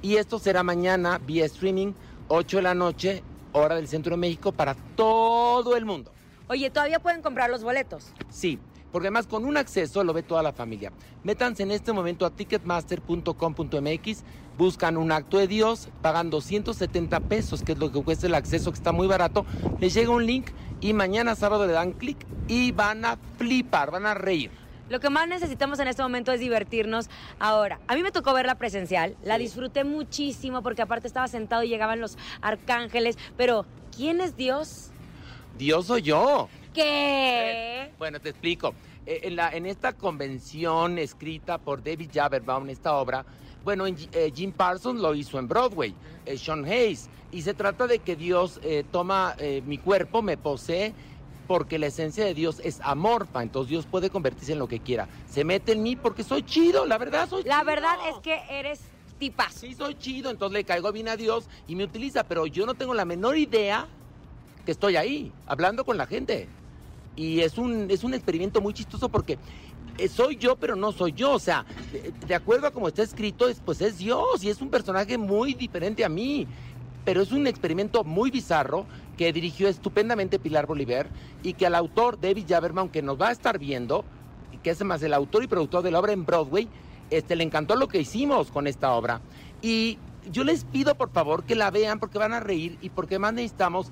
Y 0.00 0.16
esto 0.16 0.38
será 0.38 0.62
mañana 0.62 1.18
vía 1.18 1.44
streaming, 1.44 1.92
8 2.28 2.56
de 2.58 2.62
la 2.62 2.74
noche, 2.74 3.22
hora 3.52 3.74
del 3.74 3.88
centro 3.88 4.12
de 4.12 4.18
México, 4.18 4.52
para 4.52 4.74
todo 4.96 5.76
el 5.76 5.84
mundo. 5.84 6.10
Oye, 6.48 6.70
¿todavía 6.70 7.00
pueden 7.00 7.22
comprar 7.22 7.50
los 7.50 7.62
boletos? 7.64 8.12
Sí, 8.30 8.58
porque 8.94 9.08
además 9.08 9.26
con 9.26 9.44
un 9.44 9.56
acceso 9.56 10.04
lo 10.04 10.12
ve 10.12 10.22
toda 10.22 10.40
la 10.40 10.52
familia. 10.52 10.92
Métanse 11.24 11.64
en 11.64 11.72
este 11.72 11.92
momento 11.92 12.24
a 12.24 12.30
ticketmaster.com.mx, 12.30 14.22
buscan 14.56 14.96
un 14.96 15.10
acto 15.10 15.36
de 15.38 15.48
Dios, 15.48 15.88
pagan 16.00 16.30
270 16.30 17.18
pesos, 17.18 17.64
que 17.64 17.72
es 17.72 17.78
lo 17.78 17.90
que 17.90 18.00
cuesta 18.04 18.28
el 18.28 18.36
acceso, 18.36 18.70
que 18.70 18.76
está 18.76 18.92
muy 18.92 19.08
barato, 19.08 19.44
les 19.80 19.94
llega 19.94 20.10
un 20.10 20.24
link 20.24 20.52
y 20.80 20.92
mañana 20.92 21.34
sábado 21.34 21.66
le 21.66 21.72
dan 21.72 21.90
clic 21.90 22.24
y 22.46 22.70
van 22.70 23.04
a 23.04 23.18
flipar, 23.36 23.90
van 23.90 24.06
a 24.06 24.14
reír. 24.14 24.52
Lo 24.88 25.00
que 25.00 25.10
más 25.10 25.26
necesitamos 25.26 25.80
en 25.80 25.88
este 25.88 26.04
momento 26.04 26.30
es 26.30 26.38
divertirnos. 26.38 27.10
Ahora, 27.40 27.80
a 27.88 27.96
mí 27.96 28.04
me 28.04 28.12
tocó 28.12 28.32
verla 28.32 28.54
presencial, 28.54 29.16
la 29.24 29.38
disfruté 29.38 29.82
muchísimo 29.82 30.62
porque 30.62 30.82
aparte 30.82 31.08
estaba 31.08 31.26
sentado 31.26 31.64
y 31.64 31.68
llegaban 31.68 31.98
los 31.98 32.16
arcángeles, 32.42 33.18
pero 33.36 33.66
¿quién 33.96 34.20
es 34.20 34.36
Dios? 34.36 34.92
Dios 35.56 35.86
soy 35.86 36.02
yo. 36.02 36.48
¿Qué? 36.72 37.94
Bueno, 37.98 38.18
te 38.20 38.30
explico. 38.30 38.74
Eh, 39.06 39.20
En, 39.24 39.36
la, 39.36 39.50
en 39.50 39.66
esta 39.66 39.92
convención 39.92 40.98
escrita 40.98 41.58
por 41.58 41.82
David 41.82 42.10
Jaberbaum, 42.12 42.68
esta 42.70 42.94
obra, 42.96 43.24
bueno, 43.62 43.86
en- 43.86 43.96
eh, 44.12 44.32
Jim 44.34 44.52
Parsons 44.52 45.00
lo 45.00 45.14
hizo 45.14 45.38
en 45.38 45.46
Broadway, 45.46 45.94
eh, 46.24 46.36
Sean 46.36 46.64
Hayes, 46.64 47.08
y 47.30 47.42
se 47.42 47.54
trata 47.54 47.86
de 47.86 48.00
que 48.00 48.16
Dios 48.16 48.58
eh, 48.62 48.84
toma 48.90 49.34
eh, 49.38 49.62
mi 49.64 49.78
cuerpo, 49.78 50.22
me 50.22 50.36
posee, 50.36 50.94
porque 51.46 51.78
la 51.78 51.86
esencia 51.86 52.24
de 52.24 52.34
Dios 52.34 52.60
es 52.64 52.80
amorfa, 52.82 53.42
entonces 53.42 53.70
Dios 53.70 53.86
puede 53.86 54.10
convertirse 54.10 54.52
en 54.52 54.58
lo 54.58 54.66
que 54.66 54.80
quiera. 54.80 55.08
Se 55.26 55.44
mete 55.44 55.72
en 55.72 55.82
mí 55.82 55.94
porque 55.94 56.24
soy 56.24 56.42
chido, 56.42 56.84
la 56.86 56.98
verdad 56.98 57.28
soy 57.28 57.44
La 57.44 57.56
chido. 57.60 57.66
verdad 57.66 57.96
es 58.08 58.16
que 58.22 58.40
eres 58.50 58.80
tipazo. 59.18 59.58
Sí, 59.60 59.74
soy 59.74 59.94
chido, 59.94 60.30
entonces 60.30 60.54
le 60.54 60.64
caigo 60.64 60.90
bien 60.90 61.08
a 61.08 61.16
Dios 61.16 61.48
y 61.66 61.76
me 61.76 61.84
utiliza, 61.84 62.24
pero 62.24 62.46
yo 62.46 62.66
no 62.66 62.74
tengo 62.74 62.94
la 62.94 63.04
menor 63.04 63.36
idea 63.36 63.86
que 64.64 64.72
estoy 64.72 64.96
ahí, 64.96 65.32
hablando 65.46 65.84
con 65.84 65.96
la 65.96 66.06
gente. 66.06 66.48
Y 67.16 67.40
es 67.40 67.58
un, 67.58 67.90
es 67.90 68.02
un 68.04 68.14
experimento 68.14 68.60
muy 68.60 68.74
chistoso 68.74 69.08
porque 69.08 69.38
eh, 69.98 70.08
soy 70.08 70.36
yo, 70.36 70.56
pero 70.56 70.74
no 70.76 70.92
soy 70.92 71.12
yo. 71.12 71.32
O 71.32 71.38
sea, 71.38 71.64
de, 72.26 72.34
acuerdo 72.34 72.66
a 72.66 72.70
como 72.72 72.88
está 72.88 73.02
escrito, 73.02 73.48
es, 73.48 73.60
pues 73.64 73.80
es 73.80 73.98
Dios 73.98 74.42
y 74.42 74.50
es 74.50 74.60
un 74.60 74.70
personaje 74.70 75.18
muy 75.18 75.54
diferente 75.54 76.04
a 76.04 76.08
mí. 76.08 76.46
Pero 77.04 77.20
es 77.22 77.32
un 77.32 77.46
experimento 77.46 78.02
muy 78.02 78.30
bizarro 78.30 78.86
que 79.16 79.32
dirigió 79.32 79.68
estupendamente 79.68 80.38
Pilar 80.38 80.66
Bolívar 80.66 81.08
y 81.42 81.52
que 81.52 81.66
al 81.66 81.74
autor 81.74 82.18
David 82.20 82.46
Jaberman, 82.48 82.88
que 82.88 83.02
nos 83.02 83.20
va 83.20 83.28
a 83.28 83.32
estar 83.32 83.58
viendo, 83.58 84.04
que 84.62 84.70
es 84.70 84.82
más 84.82 85.02
el 85.02 85.12
autor 85.12 85.44
y 85.44 85.46
productor 85.46 85.82
de 85.82 85.90
la 85.90 86.00
obra 86.00 86.12
en 86.12 86.24
Broadway, 86.24 86.66
este, 87.10 87.36
le 87.36 87.44
encantó 87.44 87.76
lo 87.76 87.88
que 87.88 88.00
hicimos 88.00 88.50
con 88.50 88.66
esta 88.66 88.92
obra. 88.92 89.20
Y 89.60 89.98
yo 90.32 90.44
les 90.44 90.64
pido 90.64 90.94
por 90.94 91.10
favor 91.10 91.44
que 91.44 91.54
la 91.54 91.70
vean 91.70 92.00
porque 92.00 92.18
van 92.18 92.32
a 92.32 92.40
reír 92.40 92.78
y 92.80 92.88
porque 92.88 93.18
más 93.18 93.34
necesitamos 93.34 93.90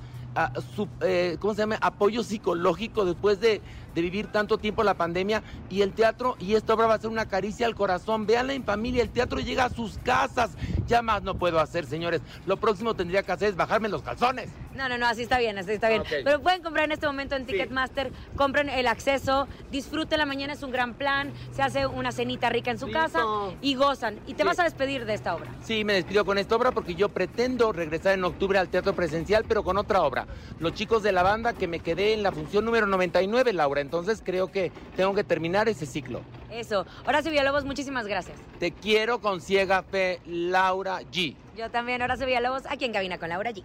su- 0.75 0.89
eh, 1.01 1.37
¿cómo 1.41 1.55
se 1.55 1.63
llama? 1.63 1.79
apoyo 1.81 2.23
psicológico 2.25 3.05
después 3.05 3.41
de, 3.41 3.63
de 3.95 4.01
vivir 4.03 4.29
tanto 4.29 4.59
tiempo 4.59 4.83
la 4.83 4.95
pandemia 4.95 5.43
y 5.69 5.83
el 5.83 5.95
teatro 5.95 6.37
y 6.39 6.55
esta 6.55 6.75
obra 6.75 6.87
va 6.87 6.95
a 6.95 6.99
ser 6.99 7.11
una 7.11 7.27
caricia 7.27 7.67
al 7.67 7.75
corazón. 7.75 8.27
Véanla 8.27 8.55
en 8.55 8.65
familia, 8.65 9.03
el 9.03 9.11
teatro 9.11 9.41
llega 9.41 9.65
a 9.67 9.71
sus 9.71 9.99
casas. 9.99 10.57
Ya 10.87 11.03
más 11.03 11.23
no 11.23 11.39
puedo 11.39 11.61
hacer, 11.61 11.87
señores. 11.87 12.23
Lo 12.45 12.59
próximo 12.59 12.95
tendría 12.95 13.23
que 13.23 13.33
hacer 13.33 13.49
es 13.51 13.57
bajarme 13.57 13.89
los 13.89 14.03
calzones. 14.03 14.51
No, 14.75 14.89
no, 14.89 14.97
no, 14.99 15.07
así 15.07 15.23
está 15.23 15.39
bien, 15.39 15.59
así 15.59 15.73
está 15.73 15.89
bien. 15.89 16.01
Ok. 16.03 16.09
Pero 16.25 16.41
pueden 16.41 16.63
comprar 16.63 16.87
en 16.87 16.93
este 16.93 17.07
momento 17.07 17.37
en 17.37 17.45
Ticketmaster, 17.47 18.11
compren 18.37 18.69
el 18.69 18.87
acceso, 18.87 19.47
disfruten 19.71 20.19
la 20.19 20.27
mañana, 20.27 20.53
es 20.55 20.63
un 20.63 20.71
gran 20.71 20.95
plan, 20.95 21.33
se 21.53 21.63
hace 21.63 21.87
una 21.87 22.11
cenita 22.13 22.49
rica 22.49 22.71
en 22.71 22.79
su 22.79 22.87
Listo. 22.87 23.01
casa 23.01 23.23
y 23.61 23.75
gozan. 23.75 24.19
Y 24.27 24.35
te 24.35 24.43
Sí. 24.43 24.49
vas 24.49 24.59
a 24.59 24.65
despedir 24.65 25.05
de 25.05 25.15
esta 25.15 25.35
obra. 25.35 25.51
Sí, 25.63 25.85
me 25.85 25.93
despido 25.93 26.25
con 26.25 26.39
esta 26.39 26.57
obra 26.57 26.73
porque 26.73 26.95
yo 26.95 27.09
pretendo 27.11 27.73
regresar 27.73 28.15
en 28.15 28.25
octubre 28.25 28.59
al 28.59 28.69
teatro 28.69 28.95
presencial, 28.95 29.45
pero 29.47 29.63
con 29.63 29.77
otra 29.77 30.03
obra. 30.03 30.27
Los 30.59 30.73
chicos 30.75 31.03
de 31.03 31.13
la 31.13 31.23
banda 31.23 31.53
que 31.53 31.69
me 31.69 31.81
quedé 31.81 32.15
en 32.15 32.23
la 32.23 32.33
función 32.33 32.65
número 32.65 32.87
99, 32.87 33.53
Laura. 33.53 33.81
Entonces 33.81 34.23
creo 34.25 34.51
que 34.51 34.73
tengo 34.97 35.15
que 35.15 35.25
terminar 35.25 35.69
ese 35.69 35.87
ciclo. 35.87 36.23
Eso. 36.51 36.87
Horacio 37.07 37.31
Villalobos, 37.31 37.65
muchísimas 37.65 38.07
gracias. 38.07 38.39
Te 38.59 38.73
quiero 38.73 39.21
con 39.21 39.41
ciega 39.41 39.83
fe, 39.83 40.21
Laura 40.27 41.01
G. 41.03 41.37
Yo 41.57 41.71
también, 41.71 42.01
Horacio 42.03 42.27
Villalobos, 42.27 42.63
aquí 42.69 42.85
en 42.85 42.93
Cabina 42.93 43.19
con 43.19 43.29
Laura 43.29 43.51
G. 43.53 43.63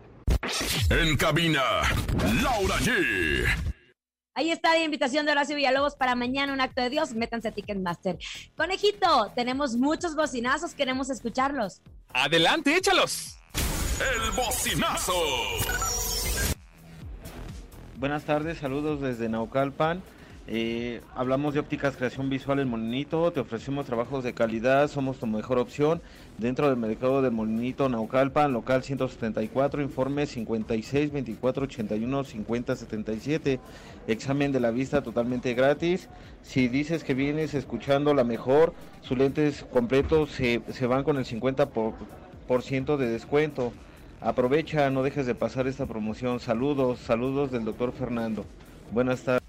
En 0.89 1.17
cabina, 1.17 1.61
Laura 2.41 2.77
G. 2.77 3.45
Ahí 4.33 4.51
está 4.51 4.73
la 4.73 4.83
invitación 4.83 5.25
de 5.25 5.31
Horacio 5.31 5.55
Villalobos 5.55 5.95
para 5.95 6.13
mañana, 6.13 6.53
un 6.53 6.61
acto 6.61 6.81
de 6.81 6.91
Dios. 6.91 7.13
Métanse 7.13 7.47
a 7.47 7.51
Ticketmaster. 7.51 8.19
Conejito, 8.55 9.31
tenemos 9.35 9.75
muchos 9.75 10.15
bocinazos, 10.15 10.73
queremos 10.75 11.09
escucharlos. 11.09 11.81
Adelante, 12.13 12.75
échalos. 12.75 13.37
El 13.99 14.31
bocinazo. 14.31 15.13
Buenas 17.95 18.25
tardes, 18.25 18.59
saludos 18.59 19.01
desde 19.01 19.27
Naucalpan. 19.27 20.03
Eh, 20.49 21.01
hablamos 21.13 21.53
de 21.53 21.59
ópticas 21.59 21.97
creación 21.97 22.29
visual 22.29 22.59
en 22.59 22.69
Molinito, 22.69 23.33
te 23.33 23.41
ofrecemos 23.41 23.85
trabajos 23.85 24.23
de 24.23 24.33
calidad, 24.33 24.87
somos 24.87 25.17
tu 25.17 25.27
mejor 25.27 25.59
opción 25.59 26.01
dentro 26.37 26.69
del 26.69 26.77
mercado 26.77 27.21
del 27.21 27.33
Molinito 27.33 27.89
Naucalpan, 27.89 28.53
local 28.53 28.81
174, 28.81 29.81
informe 29.81 30.25
56 30.25 31.11
24 31.11 31.63
81 31.65 32.23
50 32.23 32.75
77, 32.77 33.59
examen 34.07 34.53
de 34.53 34.61
la 34.61 34.71
vista 34.71 35.03
totalmente 35.03 35.53
gratis. 35.53 36.07
Si 36.43 36.69
dices 36.69 37.03
que 37.03 37.13
vienes 37.13 37.53
escuchando 37.53 38.13
la 38.13 38.23
mejor, 38.23 38.73
sus 39.01 39.17
lentes 39.17 39.65
completos 39.73 40.31
se, 40.31 40.61
se 40.71 40.87
van 40.87 41.03
con 41.03 41.17
el 41.17 41.25
50 41.25 41.71
por, 41.71 41.93
por 42.47 42.61
ciento 42.61 42.95
de 42.95 43.09
descuento. 43.09 43.73
Aprovecha, 44.21 44.89
no 44.91 45.03
dejes 45.03 45.25
de 45.25 45.35
pasar 45.35 45.67
esta 45.67 45.87
promoción. 45.87 46.39
Saludos, 46.39 46.99
saludos 46.99 47.51
del 47.51 47.65
doctor 47.65 47.91
Fernando. 47.91 48.45
Buenas 48.93 49.23
tardes. 49.23 49.46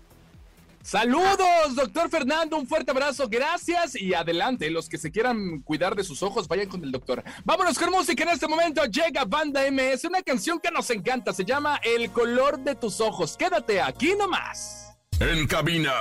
Saludos, 0.88 1.74
doctor 1.74 2.08
Fernando, 2.08 2.56
un 2.56 2.66
fuerte 2.66 2.92
abrazo, 2.92 3.28
gracias 3.28 3.94
y 3.94 4.14
adelante, 4.14 4.70
los 4.70 4.88
que 4.88 4.96
se 4.96 5.10
quieran 5.10 5.60
cuidar 5.60 5.94
de 5.94 6.02
sus 6.02 6.22
ojos, 6.22 6.48
vayan 6.48 6.66
con 6.66 6.82
el 6.82 6.90
doctor. 6.90 7.22
Vámonos 7.44 7.78
con 7.78 7.90
música 7.90 8.22
en 8.22 8.30
este 8.30 8.48
momento, 8.48 8.82
llega 8.86 9.26
Banda 9.26 9.70
MS, 9.70 10.04
una 10.04 10.22
canción 10.22 10.58
que 10.58 10.70
nos 10.70 10.88
encanta, 10.88 11.34
se 11.34 11.44
llama 11.44 11.78
El 11.84 12.10
color 12.10 12.60
de 12.60 12.74
tus 12.74 13.02
ojos, 13.02 13.36
quédate 13.36 13.82
aquí 13.82 14.14
nomás. 14.16 14.96
En 15.20 15.46
cabina, 15.46 15.92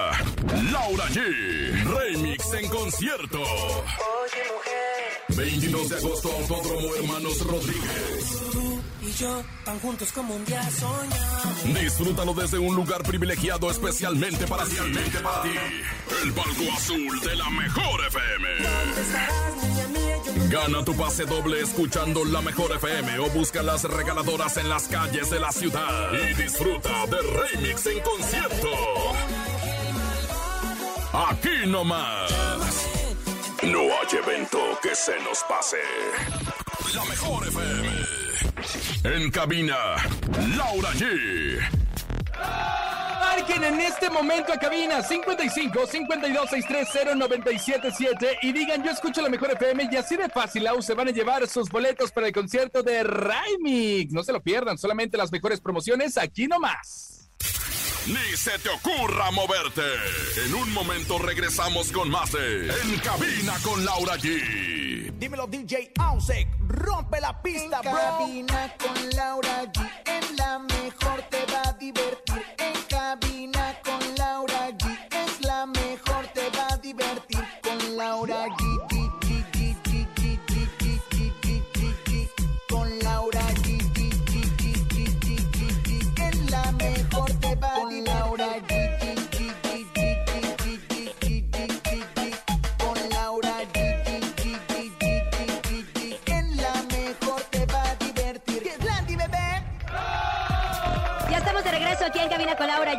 Laura 0.71 1.05
G. 1.09 1.19
Remix 1.83 2.53
en 2.53 2.69
concierto. 2.69 3.43
22 5.35 5.89
de 5.89 5.97
agosto, 5.97 6.31
Autódromo 6.31 6.95
Hermanos 6.95 7.45
Rodríguez. 7.45 8.66
Y 9.07 9.13
yo 9.13 9.41
tan 9.63 9.79
juntos 9.79 10.11
como 10.11 10.35
un 10.35 10.43
día 10.43 10.61
soñamos. 10.69 11.63
Disfrútalo 11.81 12.33
desde 12.33 12.59
un 12.59 12.75
lugar 12.75 13.03
privilegiado 13.03 13.71
especialmente 13.71 14.45
para 14.47 14.65
ti. 14.65 14.75
para 15.23 15.43
ti. 15.43 15.49
El 16.23 16.33
palco 16.33 16.63
azul 16.75 17.21
de 17.21 17.35
la 17.37 17.49
mejor 17.49 18.05
FM. 18.07 18.49
Gana 20.49 20.83
tu 20.83 20.93
pase 20.95 21.25
doble 21.25 21.61
escuchando 21.61 22.25
la 22.25 22.41
mejor 22.41 22.75
FM 22.75 23.19
o 23.19 23.29
busca 23.29 23.63
las 23.63 23.85
regaladoras 23.85 24.57
en 24.57 24.67
las 24.67 24.89
calles 24.89 25.29
de 25.29 25.39
la 25.39 25.53
ciudad. 25.53 26.11
Y 26.13 26.33
disfruta 26.33 27.05
de 27.05 27.17
Remix 27.21 27.85
en 27.85 28.01
concierto. 28.01 28.69
Aquí 31.13 31.65
nomás. 31.65 32.29
No 33.63 33.79
hay 33.79 34.17
evento 34.17 34.59
que 34.81 34.93
se 34.95 35.17
nos 35.21 35.43
pase. 35.47 35.77
La 36.93 37.03
mejor 37.05 37.45
FM. 37.45 37.89
En 39.03 39.29
cabina, 39.29 39.75
Laura 40.55 40.89
G. 40.93 41.59
Marquen 43.19 43.63
en 43.63 43.81
este 43.81 44.09
momento 44.09 44.53
a 44.53 44.57
cabina 44.57 45.03
55 45.03 45.85
52 45.85 46.49
630 46.49 47.15
977 47.15 48.39
y 48.41 48.53
digan 48.53 48.83
yo 48.83 48.91
escucho 48.91 49.21
la 49.21 49.29
mejor 49.29 49.51
FM 49.51 49.89
y 49.91 49.95
así 49.97 50.15
de 50.15 50.29
fácil 50.29 50.63
Lau, 50.63 50.81
se 50.81 50.93
van 50.93 51.09
a 51.09 51.11
llevar 51.11 51.47
sus 51.47 51.69
boletos 51.69 52.11
para 52.11 52.27
el 52.27 52.33
concierto 52.33 52.81
de 52.83 53.03
Raimix. 53.03 54.13
No 54.13 54.23
se 54.23 54.31
lo 54.31 54.41
pierdan, 54.41 54.77
solamente 54.77 55.17
las 55.17 55.31
mejores 55.31 55.59
promociones 55.59 56.17
aquí 56.17 56.47
nomás. 56.47 57.29
Ni 58.07 58.37
se 58.37 58.57
te 58.59 58.69
ocurra 58.69 59.29
moverte. 59.31 59.81
En 60.45 60.55
un 60.55 60.71
momento 60.71 61.19
regresamos 61.19 61.91
con 61.91 62.09
más 62.09 62.31
de 62.31 62.69
En 62.69 62.99
cabina 62.99 63.55
con 63.61 63.83
Laura 63.83 64.15
G. 64.15 64.76
Dímelo 65.17 65.47
DJ 65.47 65.93
Ausek, 65.99 66.47
rompe 66.67 67.19
la 67.19 67.41
pista, 67.41 67.81
En 67.83 67.91
bro. 67.91 67.99
cabina 67.99 68.73
con 68.77 69.09
Laura 69.15 69.63
G. 69.73 69.81
En 70.05 70.35
la 70.37 70.59
mejor 70.59 71.23
te 71.29 71.43
va 71.51 71.69
a 71.69 71.73
divertir. 71.73 72.26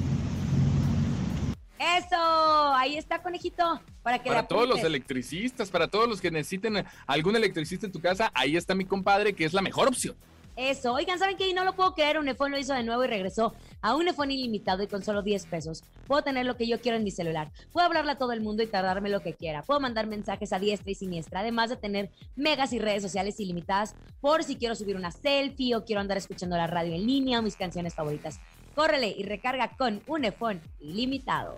Eso, 1.79 2.75
ahí 2.75 2.97
está, 2.97 3.23
conejito. 3.23 3.81
Para 4.03 4.19
que 4.19 4.29
Para 4.29 4.47
todos 4.47 4.69
los 4.69 4.83
electricistas, 4.83 5.71
para 5.71 5.87
todos 5.87 6.07
los 6.07 6.21
que 6.21 6.29
necesiten 6.29 6.85
algún 7.07 7.35
electricista 7.35 7.87
en 7.87 7.91
tu 7.91 7.99
casa, 7.99 8.29
ahí 8.35 8.55
está 8.55 8.75
mi 8.75 8.85
compadre, 8.85 9.33
que 9.33 9.45
es 9.45 9.53
la 9.53 9.63
mejor 9.63 9.87
opción. 9.87 10.15
Eso, 10.57 10.93
oigan, 10.93 11.19
¿saben 11.19 11.37
qué? 11.37 11.47
Y 11.47 11.53
no 11.53 11.63
lo 11.63 11.75
puedo 11.75 11.93
creer, 11.93 12.17
Unifón 12.17 12.49
lo 12.49 12.57
hizo 12.57 12.73
de 12.73 12.81
nuevo 12.81 13.03
y 13.03 13.07
regresó 13.07 13.53
a 13.79 13.95
Unifón 13.95 14.31
ilimitado 14.31 14.81
y 14.81 14.87
con 14.87 15.03
solo 15.03 15.21
10 15.21 15.45
pesos. 15.45 15.83
Puedo 16.07 16.23
tener 16.23 16.47
lo 16.47 16.57
que 16.57 16.67
yo 16.67 16.81
quiero 16.81 16.97
en 16.97 17.03
mi 17.03 17.11
celular. 17.11 17.51
Puedo 17.71 17.85
hablarle 17.85 18.13
a 18.13 18.17
todo 18.17 18.31
el 18.31 18.41
mundo 18.41 18.63
y 18.63 18.67
tardarme 18.67 19.09
lo 19.09 19.19
que 19.19 19.35
quiera. 19.35 19.61
Puedo 19.61 19.79
mandar 19.79 20.07
mensajes 20.07 20.51
a 20.53 20.57
diestra 20.57 20.89
y 20.89 20.95
siniestra, 20.95 21.41
además 21.41 21.69
de 21.69 21.75
tener 21.75 22.09
megas 22.35 22.73
y 22.73 22.79
redes 22.79 23.03
sociales 23.03 23.39
ilimitadas 23.39 23.93
por 24.19 24.43
si 24.43 24.55
quiero 24.55 24.73
subir 24.73 24.95
una 24.95 25.11
selfie 25.11 25.75
o 25.75 25.85
quiero 25.85 26.01
andar 26.01 26.17
escuchando 26.17 26.57
la 26.57 26.65
radio 26.65 26.95
en 26.95 27.05
línea 27.05 27.37
o 27.37 27.43
mis 27.43 27.55
canciones 27.55 27.93
favoritas. 27.93 28.39
Córrele 28.73 29.09
y 29.09 29.21
recarga 29.21 29.77
con 29.77 30.01
Unifón 30.07 30.59
ilimitado. 30.79 31.57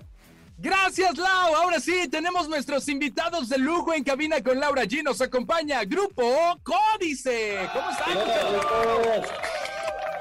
Gracias, 0.61 1.17
Lau. 1.17 1.55
Ahora 1.55 1.79
sí, 1.79 2.09
tenemos 2.09 2.49
nuestros 2.49 2.89
invitados 2.89 3.47
de 3.47 3.57
lujo 3.57 3.93
en 3.93 4.03
cabina 4.03 4.43
con 4.43 4.59
Laura 4.59 4.83
G. 4.83 5.01
Nos 5.01 5.21
acompaña 5.21 5.85
Grupo 5.85 6.59
Códice. 6.63 7.59
¿Cómo 7.71 7.89
están? 7.89 8.17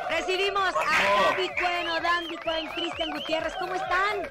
Recibimos 0.09 0.73
a 0.75 1.31
David 1.33 1.51
Bueno, 1.61 2.01
Dandy 2.01 2.37
Cohen, 2.37 2.69
Cristian 2.69 3.11
Gutiérrez. 3.11 3.53
¿Cómo 3.59 3.75
están? 3.75 4.29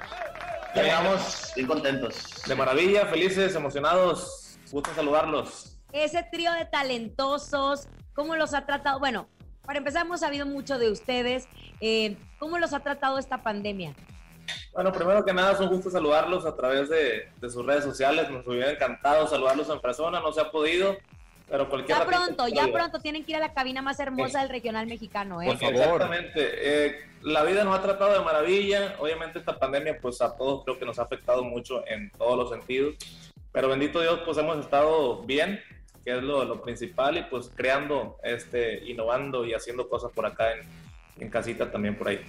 Llegamos 0.74 1.52
bien 1.54 1.66
contentos. 1.66 2.42
De 2.46 2.54
maravilla, 2.54 3.04
felices, 3.04 3.54
emocionados. 3.54 4.58
Gusto 4.70 4.94
saludarlos. 4.94 5.78
Ese 5.92 6.22
trío 6.32 6.52
de 6.52 6.64
talentosos, 6.64 7.86
¿cómo 8.14 8.34
los 8.34 8.54
ha 8.54 8.64
tratado? 8.64 8.98
Bueno, 8.98 9.28
para 9.66 9.80
empezar, 9.80 10.06
hemos 10.06 10.20
sabido 10.20 10.46
mucho 10.46 10.78
de 10.78 10.90
ustedes. 10.90 11.46
Eh, 11.82 12.16
¿Cómo 12.38 12.56
los 12.56 12.72
ha 12.72 12.80
tratado 12.80 13.18
esta 13.18 13.42
pandemia? 13.42 13.94
Bueno, 14.72 14.92
primero 14.92 15.24
que 15.24 15.32
nada, 15.32 15.52
es 15.52 15.60
un 15.60 15.68
gusto 15.68 15.90
saludarlos 15.90 16.46
a 16.46 16.54
través 16.54 16.88
de, 16.88 17.28
de 17.40 17.50
sus 17.50 17.64
redes 17.64 17.84
sociales. 17.84 18.30
Nos 18.30 18.46
hubiera 18.46 18.70
encantado 18.70 19.26
saludarlos 19.26 19.68
en 19.70 19.80
persona, 19.80 20.20
no 20.20 20.32
se 20.32 20.40
ha 20.40 20.50
podido, 20.50 20.96
pero 21.48 21.68
cualquier 21.68 21.98
Ya 21.98 22.06
pronto, 22.06 22.48
ya 22.48 22.68
pronto 22.68 23.00
tienen 23.00 23.24
que 23.24 23.32
ir 23.32 23.36
a 23.38 23.40
la 23.40 23.54
cabina 23.54 23.82
más 23.82 23.98
hermosa 24.00 24.40
del 24.40 24.50
regional 24.50 24.86
mexicano, 24.86 25.40
¿eh? 25.40 25.50
Exactamente. 25.50 26.32
Eh, 26.36 26.98
la 27.22 27.42
vida 27.42 27.64
nos 27.64 27.78
ha 27.78 27.82
tratado 27.82 28.12
de 28.12 28.20
maravilla. 28.20 28.96
Obviamente 29.00 29.38
esta 29.38 29.58
pandemia, 29.58 29.98
pues 30.00 30.20
a 30.20 30.36
todos 30.36 30.64
creo 30.64 30.78
que 30.78 30.84
nos 30.84 30.98
ha 30.98 31.02
afectado 31.02 31.42
mucho 31.42 31.86
en 31.86 32.10
todos 32.12 32.36
los 32.36 32.50
sentidos. 32.50 32.96
Pero 33.50 33.68
bendito 33.68 34.00
Dios, 34.00 34.20
pues 34.24 34.36
hemos 34.36 34.58
estado 34.58 35.22
bien, 35.22 35.60
que 36.04 36.18
es 36.18 36.22
lo, 36.22 36.44
lo 36.44 36.60
principal, 36.60 37.16
y 37.16 37.22
pues 37.22 37.50
creando, 37.54 38.18
este, 38.22 38.84
innovando 38.84 39.46
y 39.46 39.54
haciendo 39.54 39.88
cosas 39.88 40.12
por 40.12 40.26
acá 40.26 40.52
en, 40.52 40.60
en 41.18 41.30
casita 41.30 41.70
también 41.70 41.96
por 41.96 42.08
ahí. 42.08 42.20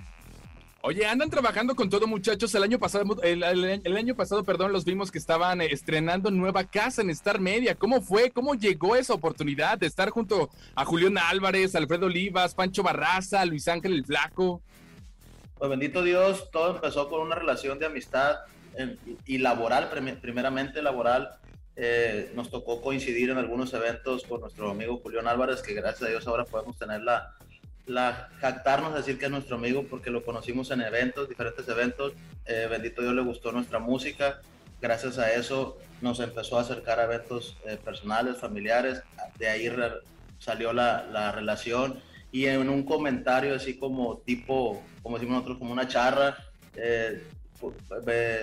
Oye, 0.82 1.06
andan 1.06 1.30
trabajando 1.30 1.76
con 1.76 1.90
todo, 1.90 2.08
muchachos. 2.08 2.56
El 2.56 2.64
año 2.64 2.80
pasado, 2.80 3.04
el, 3.22 3.44
el- 3.44 3.82
el 3.84 3.98
año 3.98 4.16
pasado, 4.16 4.46
perdón, 4.46 4.72
los 4.72 4.86
vimos 4.86 5.12
que 5.12 5.18
estaban 5.18 5.60
eh, 5.60 5.68
estrenando 5.72 6.32
nueva 6.32 6.64
casa 6.64 7.02
en 7.02 7.10
Star 7.10 7.40
Media. 7.42 7.76
¿Cómo 7.76 8.02
fue? 8.02 8.32
¿Cómo 8.32 8.56
llegó 8.56 8.96
esa 8.96 9.14
oportunidad 9.14 9.78
de 9.78 9.88
estar 9.88 10.10
junto 10.10 10.50
a 10.76 10.86
Julián 10.86 11.18
Álvarez, 11.18 11.76
Alfredo 11.76 12.06
Olivas, 12.06 12.56
Pancho 12.56 12.82
Barraza, 12.82 13.44
Luis 13.46 13.68
Ángel 13.68 13.94
el 13.94 14.06
Flaco? 14.06 14.62
Pues 15.58 15.70
bendito 15.70 16.02
Dios, 16.02 16.50
todo 16.50 16.76
empezó 16.76 17.10
con 17.10 17.20
una 17.22 17.36
relación 17.36 17.78
de 17.78 17.86
amistad 17.88 18.38
y 19.26 19.40
laboral, 19.40 19.90
prim- 19.90 20.16
primeramente 20.22 20.82
laboral. 20.82 21.32
Eh, 21.76 22.32
nos 22.36 22.50
tocó 22.50 22.82
coincidir 22.82 23.30
en 23.32 23.38
algunos 23.38 23.74
eventos 23.74 24.24
con 24.24 24.40
nuestro 24.40 24.70
amigo 24.72 24.98
Julián 25.04 25.28
Álvarez, 25.28 25.62
que 25.62 25.74
gracias 25.74 26.04
a 26.04 26.10
Dios 26.12 26.26
ahora 26.28 26.46
podemos 26.46 26.78
tener 26.78 27.02
la, 27.02 27.34
la 27.90 28.30
jactarnos, 28.40 28.94
decir 28.94 29.18
que 29.18 29.26
es 29.26 29.32
nuestro 29.32 29.56
amigo 29.56 29.86
porque 29.90 30.12
lo 30.12 30.24
conocimos 30.24 30.72
en 30.72 30.82
eventos, 30.82 31.28
diferentes 31.28 31.68
eventos. 31.68 32.14
Eh, 32.46 32.68
bendito 32.70 33.02
Dios 33.02 33.14
le 33.14 33.22
gustó 33.22 33.52
nuestra 33.52 33.80
música. 33.80 34.42
Gracias 34.82 35.18
a 35.18 35.34
eso 35.34 35.78
nos 36.02 36.20
empezó 36.20 36.58
a 36.58 36.62
acercar 36.62 37.00
a 37.00 37.06
eventos 37.06 37.58
eh, 37.66 37.78
personales, 37.84 38.38
familiares. 38.38 39.02
De 39.38 39.50
ahí 39.50 39.70
salió 40.38 40.72
la, 40.72 41.06
la 41.12 41.32
relación 41.32 42.02
y 42.32 42.46
en 42.46 42.70
un 42.70 42.84
comentario 42.84 43.56
así 43.56 43.78
como 43.78 44.20
tipo, 44.20 44.82
como 45.02 45.18
decimos 45.18 45.38
nosotros, 45.38 45.58
como 45.58 45.74
una 45.74 45.88
charra, 45.88 46.38
eh, 46.76 47.24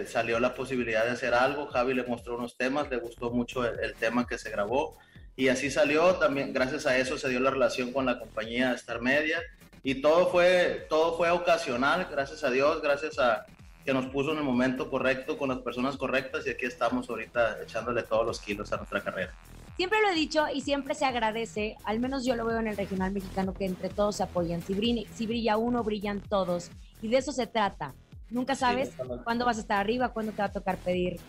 salió 0.06 0.40
la 0.40 0.54
posibilidad 0.54 1.04
de 1.04 1.12
hacer 1.12 1.34
algo. 1.34 1.68
Javi 1.68 1.94
le 1.94 2.02
mostró 2.02 2.36
unos 2.36 2.56
temas, 2.56 2.90
le 2.90 2.98
gustó 2.98 3.30
mucho 3.30 3.64
el 3.64 3.94
tema 3.94 4.26
que 4.26 4.38
se 4.38 4.50
grabó 4.50 4.98
y 5.36 5.48
así 5.48 5.70
salió. 5.70 6.14
También 6.16 6.52
gracias 6.52 6.86
a 6.86 6.96
eso 6.96 7.18
se 7.18 7.28
dio 7.28 7.40
la 7.40 7.50
relación 7.50 7.92
con 7.92 8.06
la 8.06 8.18
compañía 8.18 8.72
Star 8.72 9.00
Media 9.00 9.40
y 9.82 10.00
todo 10.00 10.28
fue, 10.28 10.86
todo 10.88 11.16
fue 11.16 11.30
ocasional, 11.30 12.08
gracias 12.10 12.42
a 12.42 12.50
Dios, 12.50 12.82
gracias 12.82 13.18
a 13.18 13.46
que 13.84 13.94
nos 13.94 14.06
puso 14.06 14.32
en 14.32 14.38
el 14.38 14.42
momento 14.42 14.90
correcto 14.90 15.38
con 15.38 15.48
las 15.48 15.58
personas 15.58 15.96
correctas 15.96 16.44
y 16.44 16.50
aquí 16.50 16.66
estamos 16.66 17.08
ahorita 17.08 17.62
echándole 17.62 18.02
todos 18.02 18.26
los 18.26 18.40
kilos 18.40 18.72
a 18.72 18.78
nuestra 18.78 19.00
carrera. 19.00 19.32
Siempre 19.76 20.00
lo 20.02 20.08
he 20.08 20.14
dicho 20.14 20.46
y 20.52 20.62
siempre 20.62 20.94
se 20.96 21.04
agradece, 21.04 21.76
al 21.84 22.00
menos 22.00 22.24
yo 22.24 22.34
lo 22.34 22.46
veo 22.46 22.58
en 22.58 22.66
el 22.66 22.76
regional 22.76 23.12
mexicano, 23.12 23.54
que 23.54 23.66
entre 23.66 23.90
todos 23.90 24.16
se 24.16 24.24
apoyan. 24.24 24.60
Si 24.62 24.74
brilla, 24.74 25.08
si 25.14 25.26
brilla 25.26 25.56
uno, 25.56 25.84
brillan 25.84 26.20
todos. 26.20 26.70
Y 27.00 27.08
de 27.08 27.18
eso 27.18 27.30
se 27.30 27.46
trata. 27.46 27.94
Nunca 28.28 28.56
sabes 28.56 28.90
totalmente. 28.90 29.22
cuándo 29.22 29.44
vas 29.44 29.58
a 29.58 29.60
estar 29.60 29.78
arriba, 29.78 30.08
cuándo 30.08 30.32
te 30.32 30.38
va 30.38 30.46
a 30.46 30.52
tocar 30.52 30.78
pedir 30.78 31.20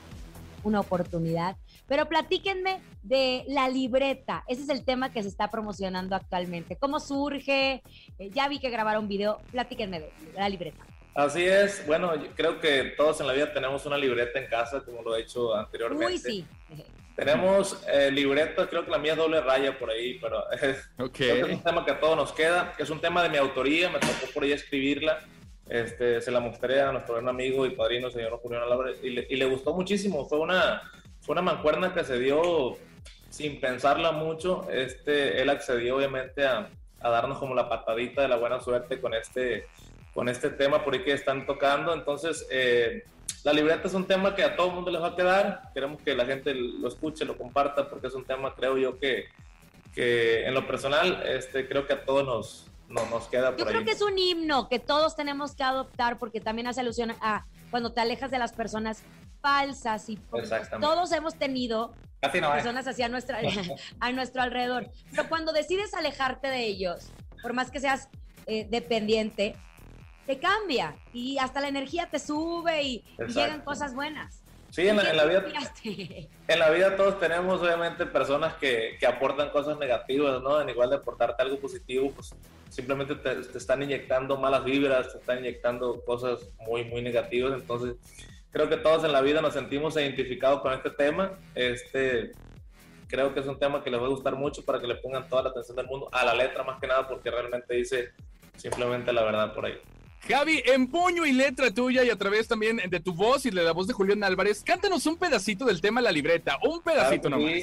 una 0.63 0.79
oportunidad. 0.79 1.55
Pero 1.87 2.07
platíquenme 2.07 2.81
de 3.03 3.43
la 3.47 3.69
libreta. 3.69 4.43
Ese 4.47 4.63
es 4.63 4.69
el 4.69 4.83
tema 4.83 5.11
que 5.11 5.23
se 5.23 5.29
está 5.29 5.49
promocionando 5.49 6.15
actualmente. 6.15 6.75
¿Cómo 6.75 6.99
surge? 6.99 7.81
Eh, 8.19 8.29
ya 8.31 8.47
vi 8.47 8.59
que 8.59 8.69
grabaron 8.69 9.03
un 9.03 9.09
video. 9.09 9.39
Platíquenme 9.51 9.99
de 9.99 10.11
la 10.35 10.49
libreta. 10.49 10.85
Así 11.17 11.43
es, 11.43 11.83
bueno, 11.87 12.13
yo 12.15 12.29
creo 12.35 12.59
que 12.59 12.93
todos 12.95 13.19
en 13.21 13.25
la 13.25 13.33
vida 13.33 13.51
tenemos 13.51 13.83
una 13.87 13.97
libreta 13.97 14.37
en 14.37 14.45
casa, 14.45 14.81
como 14.81 15.01
lo 15.01 15.15
he 15.15 15.21
hecho 15.21 15.55
anteriormente. 15.55 16.13
Uy, 16.13 16.19
sí. 16.19 16.45
Tenemos 17.15 17.83
eh, 17.91 18.11
libreta, 18.11 18.69
creo 18.69 18.85
que 18.85 18.91
la 18.91 18.99
mía 18.99 19.13
es 19.13 19.17
doble 19.17 19.41
raya 19.41 19.79
por 19.79 19.89
ahí, 19.89 20.19
pero 20.19 20.43
creo 20.95 21.11
que 21.11 21.39
es 21.39 21.49
un 21.49 21.63
tema 21.63 21.83
que 21.83 21.89
a 21.89 21.99
todos 21.99 22.15
nos 22.15 22.31
queda. 22.31 22.75
Es 22.77 22.91
un 22.91 23.01
tema 23.01 23.23
de 23.23 23.29
mi 23.29 23.37
autoría, 23.37 23.89
me 23.89 23.97
tocó 23.97 24.31
por 24.31 24.43
ahí 24.43 24.51
escribirla. 24.51 25.25
Este, 25.69 26.21
se 26.21 26.31
la 26.31 26.39
mostré 26.39 26.81
a 26.81 26.91
nuestro 26.91 27.15
buen 27.15 27.27
amigo 27.27 27.65
y 27.65 27.71
padrino, 27.71 28.09
señor 28.09 28.39
Julián 28.39 28.63
Álvarez, 28.63 28.99
y 29.03 29.09
le, 29.09 29.27
y 29.29 29.35
le 29.35 29.45
gustó 29.45 29.73
muchísimo. 29.73 30.25
Fue 30.25 30.39
una, 30.39 30.81
fue 31.21 31.33
una 31.33 31.41
mancuerna 31.41 31.93
que 31.93 32.03
se 32.03 32.17
dio 32.19 32.77
sin 33.29 33.59
pensarla 33.59 34.11
mucho. 34.11 34.67
Este, 34.71 35.41
él 35.41 35.49
accedió 35.49 35.97
obviamente 35.97 36.45
a, 36.45 36.69
a 37.01 37.09
darnos 37.09 37.37
como 37.37 37.53
la 37.53 37.69
patadita 37.69 38.21
de 38.21 38.27
la 38.27 38.37
buena 38.37 38.59
suerte 38.59 38.99
con 38.99 39.13
este, 39.13 39.67
con 40.13 40.29
este 40.29 40.49
tema 40.49 40.83
por 40.83 40.93
ahí 40.93 41.03
que 41.03 41.11
están 41.11 41.45
tocando. 41.45 41.93
Entonces, 41.93 42.47
eh, 42.49 43.03
la 43.43 43.53
libreta 43.53 43.87
es 43.87 43.93
un 43.93 44.05
tema 44.05 44.35
que 44.35 44.43
a 44.43 44.55
todo 44.55 44.69
el 44.69 44.73
mundo 44.75 44.91
les 44.91 45.01
va 45.01 45.09
a 45.09 45.15
quedar. 45.15 45.61
Queremos 45.73 46.01
que 46.01 46.15
la 46.15 46.25
gente 46.25 46.53
lo 46.53 46.87
escuche, 46.87 47.25
lo 47.25 47.37
comparta, 47.37 47.89
porque 47.89 48.07
es 48.07 48.13
un 48.13 48.25
tema, 48.25 48.55
creo 48.55 48.77
yo, 48.77 48.99
que, 48.99 49.25
que 49.93 50.45
en 50.45 50.53
lo 50.53 50.65
personal, 50.65 51.23
este, 51.25 51.67
creo 51.67 51.85
que 51.85 51.93
a 51.93 52.03
todos 52.03 52.25
nos, 52.25 52.71
nos, 52.89 53.09
nos 53.09 53.27
queda 53.27 53.51
por 53.51 53.59
Yo 53.59 53.65
ahí. 53.65 53.73
creo 53.73 53.85
que 53.85 53.91
es 53.91 54.01
un 54.01 54.17
himno 54.17 54.69
que 54.69 54.79
todos 54.79 55.15
tenemos 55.15 55.55
que 55.55 55.63
adoptar 55.63 56.17
porque 56.17 56.39
también 56.39 56.67
hace 56.67 56.81
alusión 56.81 57.11
a 57.21 57.45
cuando 57.69 57.91
te 57.91 58.01
alejas 58.01 58.31
de 58.31 58.39
las 58.39 58.53
personas 58.53 59.03
falsas 59.41 60.09
y 60.09 60.17
todos 60.79 61.11
hemos 61.11 61.35
tenido 61.35 61.93
Casi 62.21 62.41
no 62.41 62.47
hay. 62.47 62.55
personas 62.55 62.87
así 62.87 63.03
a, 63.03 63.09
nuestra, 63.09 63.39
a 63.99 64.11
nuestro 64.11 64.41
alrededor. 64.41 64.89
Pero 65.11 65.29
cuando 65.29 65.53
decides 65.53 65.93
alejarte 65.93 66.47
de 66.47 66.65
ellos, 66.65 67.11
por 67.41 67.53
más 67.53 67.71
que 67.71 67.79
seas 67.79 68.09
eh, 68.45 68.67
dependiente, 68.69 69.55
te 70.25 70.39
cambia 70.39 70.95
y 71.13 71.37
hasta 71.37 71.61
la 71.61 71.69
energía 71.69 72.09
te 72.09 72.19
sube 72.19 72.83
y, 72.83 73.03
llegan 73.27 73.61
cosas 73.61 73.93
buenas. 73.93 74.43
Sí, 74.69 74.87
en 74.87 74.97
la, 74.97 75.09
en 75.09 75.17
la 75.17 75.25
vida. 75.25 75.45
En 76.47 76.59
la 76.59 76.69
vida 76.69 76.95
todos 76.95 77.19
tenemos 77.19 77.61
obviamente 77.61 78.05
personas 78.05 78.55
que, 78.55 78.97
que 78.99 79.07
aportan 79.07 79.49
cosas 79.49 79.77
negativas, 79.77 80.41
¿no? 80.41 80.61
En 80.61 80.69
igual 80.69 80.89
de 80.89 80.97
aportarte 80.97 81.41
algo 81.41 81.59
positivo, 81.59 82.11
pues 82.11 82.35
simplemente 82.69 83.15
te, 83.15 83.35
te 83.35 83.57
están 83.57 83.81
inyectando 83.81 84.37
malas 84.37 84.63
vibras, 84.63 85.11
te 85.11 85.19
están 85.19 85.39
inyectando 85.39 86.03
cosas 86.05 86.49
muy, 86.59 86.83
muy 86.85 87.01
negativas. 87.01 87.53
Entonces, 87.53 87.95
creo 88.51 88.69
que 88.69 88.77
todos 88.77 89.03
en 89.03 89.13
la 89.13 89.21
vida 89.21 89.41
nos 89.41 89.53
sentimos 89.53 89.95
identificados 89.95 90.61
con 90.61 90.73
este 90.73 90.89
tema. 90.91 91.37
Este, 91.55 92.31
creo 93.07 93.33
que 93.33 93.39
es 93.39 93.47
un 93.47 93.59
tema 93.59 93.83
que 93.83 93.89
les 93.89 93.99
va 93.99 94.05
a 94.05 94.09
gustar 94.09 94.35
mucho 94.35 94.63
para 94.63 94.79
que 94.79 94.87
le 94.87 94.95
pongan 94.95 95.27
toda 95.27 95.43
la 95.43 95.49
atención 95.49 95.77
del 95.77 95.87
mundo 95.87 96.09
a 96.11 96.25
la 96.25 96.33
letra 96.33 96.63
más 96.63 96.79
que 96.79 96.87
nada 96.87 97.07
porque 97.07 97.31
realmente 97.31 97.73
dice 97.73 98.11
simplemente 98.55 99.11
la 99.13 99.23
verdad 99.23 99.53
por 99.53 99.65
ahí. 99.65 99.79
Javi, 100.27 100.61
en 100.65 100.87
puño 100.87 101.25
y 101.25 101.31
letra 101.31 101.71
tuya 101.71 102.03
y 102.03 102.09
a 102.09 102.17
través 102.17 102.47
también 102.47 102.77
de 102.77 102.99
tu 102.99 103.13
voz 103.13 103.45
y 103.45 103.49
de 103.49 103.63
la 103.63 103.71
voz 103.71 103.87
de 103.87 103.93
Julián 103.93 104.23
Álvarez, 104.23 104.63
cántanos 104.63 105.05
un 105.05 105.17
pedacito 105.17 105.65
del 105.65 105.81
tema 105.81 106.01
La 106.01 106.11
Libreta, 106.11 106.57
un 106.63 106.81
pedacito 106.81 107.29
nomás. 107.29 107.53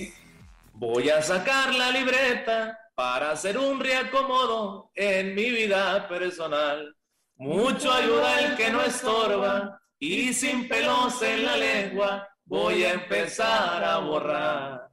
Voy 0.73 1.09
a 1.09 1.23
sacar 1.23 1.75
la 1.75 1.91
libreta 1.91 2.79
para 2.97 3.31
hacer 3.31 3.59
un 3.59 3.79
reacomodo 3.79 4.91
en 4.95 5.35
mi 5.35 5.51
vida 5.51 6.09
personal. 6.09 6.97
Mucho 7.37 7.93
ayuda 7.93 8.41
el 8.41 8.57
que 8.57 8.71
no 8.71 8.83
estorba 8.83 9.81
y 9.99 10.33
sin 10.33 10.69
pelos 10.69 11.23
en 11.23 11.45
la 11.45 11.57
lengua 11.57 12.29
voy 12.45 12.85
a 12.85 12.95
empezar 12.95 13.85
a 13.85 13.99
borrar. 13.99 14.89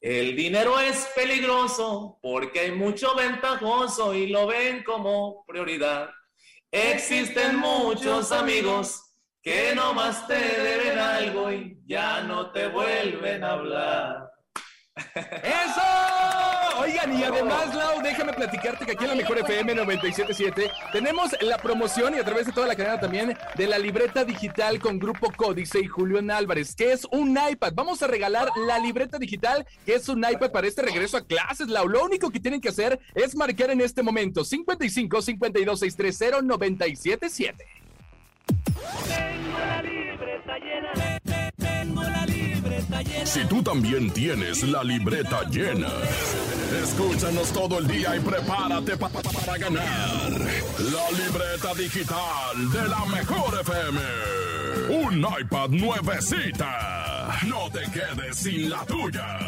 El 0.00 0.36
dinero 0.36 0.78
es 0.80 1.08
peligroso 1.14 2.18
porque 2.20 2.60
hay 2.60 2.72
mucho 2.72 3.14
ventajoso 3.14 4.14
y 4.14 4.26
lo 4.26 4.46
ven 4.46 4.82
como 4.82 5.44
prioridad. 5.46 6.10
Existen 6.74 7.58
muchos 7.58 8.32
amigos 8.32 9.02
que 9.42 9.74
nomás 9.74 10.26
te 10.26 10.38
deben 10.38 10.98
algo 10.98 11.52
y 11.52 11.78
ya 11.84 12.22
no 12.22 12.50
te 12.50 12.66
vuelven 12.68 13.44
a 13.44 13.50
hablar. 13.50 14.32
¡Eso! 15.14 16.21
Oigan, 16.78 17.18
y 17.18 17.24
además, 17.24 17.74
Lau, 17.74 18.02
déjame 18.02 18.32
platicarte 18.32 18.84
que 18.84 18.92
aquí 18.92 19.04
en 19.04 19.10
la 19.10 19.16
Mejor 19.16 19.38
FM 19.38 19.74
977 19.74 20.70
tenemos 20.92 21.30
la 21.40 21.58
promoción 21.58 22.14
y 22.14 22.18
a 22.18 22.24
través 22.24 22.46
de 22.46 22.52
toda 22.52 22.66
la 22.66 22.74
cadena 22.74 22.98
también 22.98 23.36
de 23.56 23.66
la 23.66 23.78
libreta 23.78 24.24
digital 24.24 24.78
con 24.80 24.98
Grupo 24.98 25.30
Códice 25.36 25.80
y 25.80 25.86
Julián 25.86 26.30
Álvarez, 26.30 26.74
que 26.74 26.92
es 26.92 27.06
un 27.10 27.36
iPad. 27.36 27.72
Vamos 27.74 28.02
a 28.02 28.06
regalar 28.06 28.48
la 28.66 28.78
libreta 28.78 29.18
digital, 29.18 29.66
que 29.84 29.94
es 29.94 30.08
un 30.08 30.18
iPad 30.18 30.50
para 30.50 30.66
este 30.66 30.82
regreso 30.82 31.16
a 31.16 31.26
clases, 31.26 31.68
Lau. 31.68 31.88
Lo 31.88 32.04
único 32.04 32.30
que 32.30 32.40
tienen 32.40 32.60
que 32.60 32.70
hacer 32.70 32.98
es 33.14 33.34
marcar 33.34 33.70
en 33.70 33.80
este 33.80 34.02
momento 34.02 34.44
55 34.44 35.22
52 35.22 35.78
630 35.80 36.42
977. 36.42 37.66
Si 43.24 43.44
tú 43.46 43.62
también 43.62 44.10
tienes 44.10 44.62
la 44.64 44.82
libreta 44.84 45.44
llena, 45.48 45.88
escúchanos 46.82 47.50
todo 47.52 47.78
el 47.78 47.86
día 47.88 48.14
y 48.16 48.20
prepárate 48.20 48.96
pa- 48.96 49.08
pa- 49.08 49.22
para 49.22 49.56
ganar. 49.58 50.30
La 50.30 51.10
libreta 51.10 51.74
digital 51.76 52.70
de 52.72 52.88
la 52.88 53.04
mejor 53.06 53.60
FM. 53.60 54.41
Un 54.92 55.24
iPad 55.40 55.70
nuevecita. 55.70 57.38
No 57.46 57.70
te 57.70 57.80
quedes 57.90 58.36
sin 58.36 58.68
la 58.68 58.84
tuya. 58.84 59.38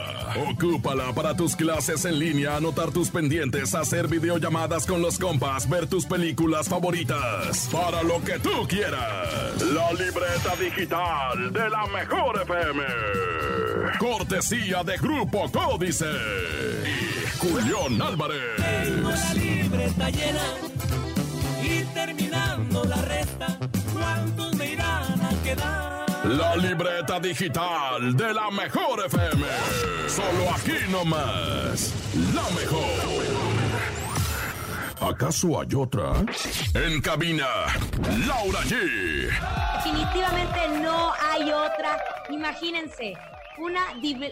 Ocúpala 0.49 1.13
para 1.13 1.37
tus 1.37 1.55
clases 1.55 2.07
en 2.07 2.19
línea, 2.19 2.57
anotar 2.57 2.91
tus 2.93 3.11
pendientes, 3.11 3.75
hacer 3.75 4.09
videollamadas 4.09 4.87
con 4.87 5.03
los 5.03 5.19
compas, 5.19 5.69
ver 5.69 5.87
tus 5.87 6.07
películas 6.07 6.67
favoritas. 6.67 7.69
Para 7.71 8.03
lo 8.03 8.25
que 8.25 8.39
tú 8.39 8.67
quieras. 8.67 9.61
La 9.61 9.93
libreta 9.93 10.57
digital 10.59 11.53
de 11.53 11.69
la 11.69 11.87
mejor 11.89 12.41
FM. 12.41 12.83
Cortesía 13.99 14.83
de 14.83 14.97
Grupo 14.97 15.53
Códice. 15.53 16.07
Y 16.87 17.39
Julián 17.39 18.01
Álvarez. 18.01 18.41
Tengo 18.57 19.11
la 19.11 19.35
libreta 19.35 20.09
llena 20.09 20.55
y 21.63 21.85
terminando 21.95 22.85
la 22.85 22.97
resta, 23.03 23.59
¿cuántos 23.93 24.55
me 24.57 24.73
irán? 24.73 25.14
La 25.45 26.57
libreta 26.57 27.21
digital 27.21 28.17
de 28.17 28.33
la 28.33 28.51
mejor 28.51 29.05
FM. 29.05 29.45
Solo 30.09 30.51
aquí 30.55 30.91
nomás. 30.91 31.93
La 32.35 32.49
mejor. 32.59 33.45
¿Acaso 35.03 35.61
hay 35.61 35.69
otra? 35.77 36.15
En 36.73 37.03
cabina, 37.03 37.47
Laura 38.27 38.61
G. 38.61 39.29
Definitivamente 39.85 40.81
no 40.83 41.13
hay 41.21 41.53
otra. 41.53 42.03
Imagínense, 42.31 43.13
una, 43.59 43.81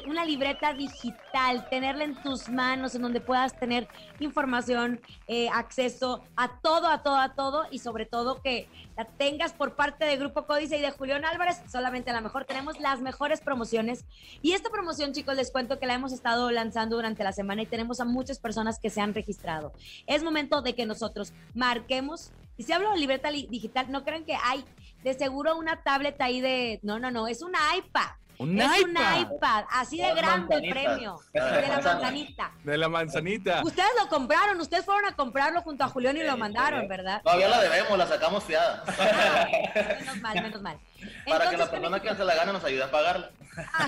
una 0.06 0.24
libreta 0.24 0.74
digital, 0.74 1.68
tenerla 1.68 2.04
en 2.04 2.20
tus 2.22 2.48
manos, 2.48 2.94
en 2.94 3.02
donde 3.02 3.20
puedas 3.20 3.58
tener 3.58 3.88
información, 4.18 5.00
eh, 5.28 5.48
acceso 5.52 6.22
a 6.36 6.60
todo, 6.60 6.88
a 6.88 7.02
todo, 7.02 7.16
a 7.16 7.34
todo, 7.34 7.66
y 7.70 7.78
sobre 7.78 8.06
todo 8.06 8.42
que 8.42 8.68
la 8.96 9.04
tengas 9.04 9.52
por 9.52 9.76
parte 9.76 10.04
de 10.04 10.16
Grupo 10.16 10.46
Códice 10.46 10.78
y 10.78 10.80
de 10.80 10.90
Julián 10.90 11.24
Álvarez. 11.24 11.62
Solamente 11.70 12.10
a 12.10 12.14
lo 12.14 12.20
mejor 12.20 12.44
tenemos 12.44 12.80
las 12.80 13.00
mejores 13.00 13.40
promociones. 13.40 14.04
Y 14.42 14.52
esta 14.52 14.70
promoción, 14.70 15.12
chicos, 15.12 15.36
les 15.36 15.50
cuento 15.50 15.78
que 15.78 15.86
la 15.86 15.94
hemos 15.94 16.12
estado 16.12 16.50
lanzando 16.50 16.96
durante 16.96 17.24
la 17.24 17.32
semana 17.32 17.62
y 17.62 17.66
tenemos 17.66 18.00
a 18.00 18.04
muchas 18.04 18.38
personas 18.38 18.78
que 18.78 18.90
se 18.90 19.00
han 19.00 19.14
registrado. 19.14 19.72
Es 20.06 20.22
momento 20.22 20.62
de 20.62 20.74
que 20.74 20.84
nosotros 20.86 21.32
marquemos. 21.54 22.32
Y 22.56 22.64
si 22.64 22.72
hablo 22.72 22.90
de 22.90 22.98
libreta 22.98 23.30
li- 23.30 23.46
digital, 23.48 23.90
no 23.90 24.04
crean 24.04 24.24
que 24.24 24.36
hay 24.42 24.64
de 25.02 25.14
seguro 25.14 25.56
una 25.56 25.82
tablet 25.82 26.20
ahí 26.20 26.40
de. 26.40 26.80
No, 26.82 26.98
no, 26.98 27.10
no, 27.10 27.26
es 27.28 27.40
un 27.42 27.52
iPad. 27.76 28.10
Un 28.42 28.60
es 28.60 28.80
iPad. 28.80 29.14
un 29.14 29.20
iPad, 29.36 29.64
así 29.70 29.98
de 29.98 30.14
grande 30.14 30.56
el 30.56 30.70
premio, 30.70 31.18
Ah, 31.38 31.46
de 31.56 31.62
la 31.68 31.80
manzanita. 31.80 32.52
De 32.64 32.78
la 32.78 32.88
manzanita. 32.88 33.60
Ustedes 33.64 33.90
lo 34.00 34.08
compraron, 34.08 34.60
ustedes 34.60 34.84
fueron 34.84 35.04
a 35.06 35.14
comprarlo 35.16 35.62
junto 35.62 35.84
a 35.84 35.88
Julián 35.88 36.16
y 36.16 36.22
lo 36.22 36.36
mandaron, 36.36 36.86
¿verdad? 36.88 37.22
Todavía 37.22 37.48
la 37.48 37.60
debemos, 37.60 37.96
la 37.98 38.06
sacamos 38.06 38.44
fiada. 38.44 38.82
Menos 40.00 40.16
mal, 40.20 40.34
menos 40.42 40.62
mal. 40.62 40.78
Para 41.28 41.50
que 41.50 41.56
la 41.56 41.70
persona 41.70 42.00
que 42.00 42.14
se 42.14 42.24
la 42.24 42.34
gane 42.34 42.52
nos 42.52 42.64
ayude 42.64 42.82
a 42.84 42.90
pagarla. 42.90 43.30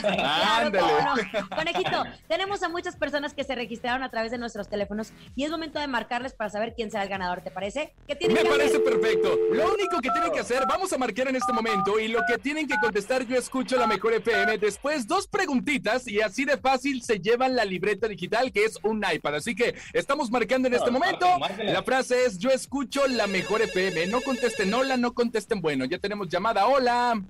Claro, 0.03 0.71
cómo 0.79 1.01
no. 1.17 1.49
Conejito, 1.57 2.05
tenemos 2.29 2.63
a 2.63 2.69
muchas 2.69 2.97
personas 2.97 3.33
que 3.33 3.45
se 3.45 3.55
registraron 3.55 4.03
a 4.03 4.11
través 4.11 4.31
de 4.31 4.37
nuestros 4.39 4.69
teléfonos 4.69 5.13
y 5.35 5.45
es 5.45 5.51
momento 5.51 5.79
de 5.79 5.87
marcarles 5.87 6.35
para 6.35 6.51
saber 6.51 6.75
quién 6.75 6.91
será 6.91 7.05
el 7.05 7.09
ganador, 7.09 7.41
¿te 7.41 7.51
parece? 7.51 7.95
¿Qué 8.07 8.15
tienen 8.17 8.37
Me 8.37 8.43
que 8.43 8.49
parece 8.51 8.77
hacer? 8.77 8.85
perfecto. 8.85 9.39
Lo 9.53 9.73
único 9.73 10.01
que 10.03 10.11
tienen 10.11 10.33
que 10.33 10.41
hacer, 10.41 10.65
vamos 10.69 10.93
a 10.93 10.99
marcar 10.99 11.29
en 11.29 11.37
este 11.37 11.53
momento 11.53 11.99
y 11.99 12.09
lo 12.09 12.21
que 12.29 12.37
tienen 12.39 12.67
que 12.69 12.77
contestar, 12.79 13.23
yo 13.25 13.37
escucho 13.39 13.77
la 13.79 13.87
mejor 13.87 14.13
Después, 14.61 15.07
dos 15.07 15.27
preguntitas 15.27 16.07
y 16.07 16.21
así 16.21 16.45
de 16.45 16.57
fácil 16.59 17.03
se 17.03 17.19
llevan 17.21 17.57
la 17.57 17.65
libreta 17.65 18.07
digital 18.09 18.53
que 18.53 18.65
es 18.65 18.79
un 18.83 19.03
iPad. 19.11 19.37
Así 19.37 19.55
que 19.55 19.75
estamos 19.93 20.31
marcando 20.31 20.69
en 20.69 20.75
este 20.75 20.87
No, 20.91 20.93
momento. 20.99 21.39
márquenle. 21.39 21.73
La 21.73 21.83
frase 21.83 22.25
es: 22.27 22.39
Yo 22.39 22.51
escucho 22.51 23.07
la 23.07 23.27
mejor 23.27 23.63
FM. 23.63 24.07
No 24.09 24.21
contesten 24.21 24.73
hola, 24.75 24.97
no 24.97 25.13
contesten 25.15 25.61
bueno. 25.61 25.85
Ya 25.85 25.99
tenemos 25.99 26.29
llamada. 26.29 26.67
Hola. 26.67 27.21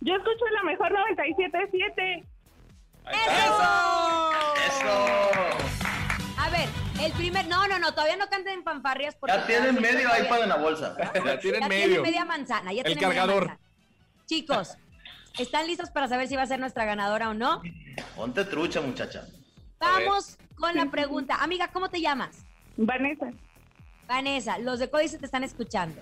Yo 0.00 0.14
escucho 0.14 0.44
la 0.54 0.62
mejor 0.70 0.90
97.7. 1.16 2.24
A 6.36 6.50
ver, 6.50 6.68
el 7.04 7.12
primer. 7.12 7.46
No, 7.48 7.66
no, 7.68 7.78
no, 7.78 7.92
todavía 7.92 8.16
no 8.16 8.28
canten 8.28 8.62
fanfarrias 8.62 9.14
porque. 9.16 9.36
Ya 9.36 9.46
tienen 9.46 9.74
medio 9.80 10.08
iPad 10.22 10.42
en 10.44 10.48
la 10.48 10.56
bolsa. 10.56 10.96
Ya 11.24 11.38
tienen 11.38 11.60
Ya 11.62 11.68
medio. 11.68 11.84
tienen 11.86 12.02
media 12.02 12.24
manzana. 12.24 12.72
Ya 12.72 12.80
El 12.82 12.86
tienen 12.86 13.08
media 13.08 13.20
cargador. 13.20 13.46
manzana. 13.48 13.60
Chicos, 14.26 14.76
¿están 15.38 15.66
listos 15.66 15.90
para 15.90 16.08
saber 16.08 16.28
si 16.28 16.36
va 16.36 16.42
a 16.42 16.46
ser 16.46 16.60
nuestra 16.60 16.84
ganadora 16.84 17.30
o 17.30 17.34
no? 17.34 17.62
Ponte 18.16 18.44
trucha, 18.44 18.80
muchacha. 18.80 19.26
Vamos 19.78 20.36
con 20.56 20.74
la 20.74 20.90
pregunta. 20.90 21.42
Amiga, 21.42 21.68
¿cómo 21.68 21.88
te 21.88 22.00
llamas? 22.00 22.44
Vanessa. 22.76 23.30
Vanessa, 24.06 24.58
los 24.58 24.78
de 24.78 24.90
Códice 24.90 25.18
te 25.18 25.26
están 25.26 25.44
escuchando. 25.44 26.00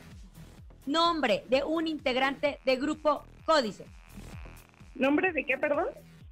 Nombre 0.87 1.45
de 1.49 1.63
un 1.63 1.87
integrante 1.87 2.59
de 2.65 2.77
Grupo 2.77 3.25
Códice. 3.45 3.85
¿Nombre 4.95 5.33
de 5.33 5.45
qué, 5.45 5.59
perdón? 5.59 5.87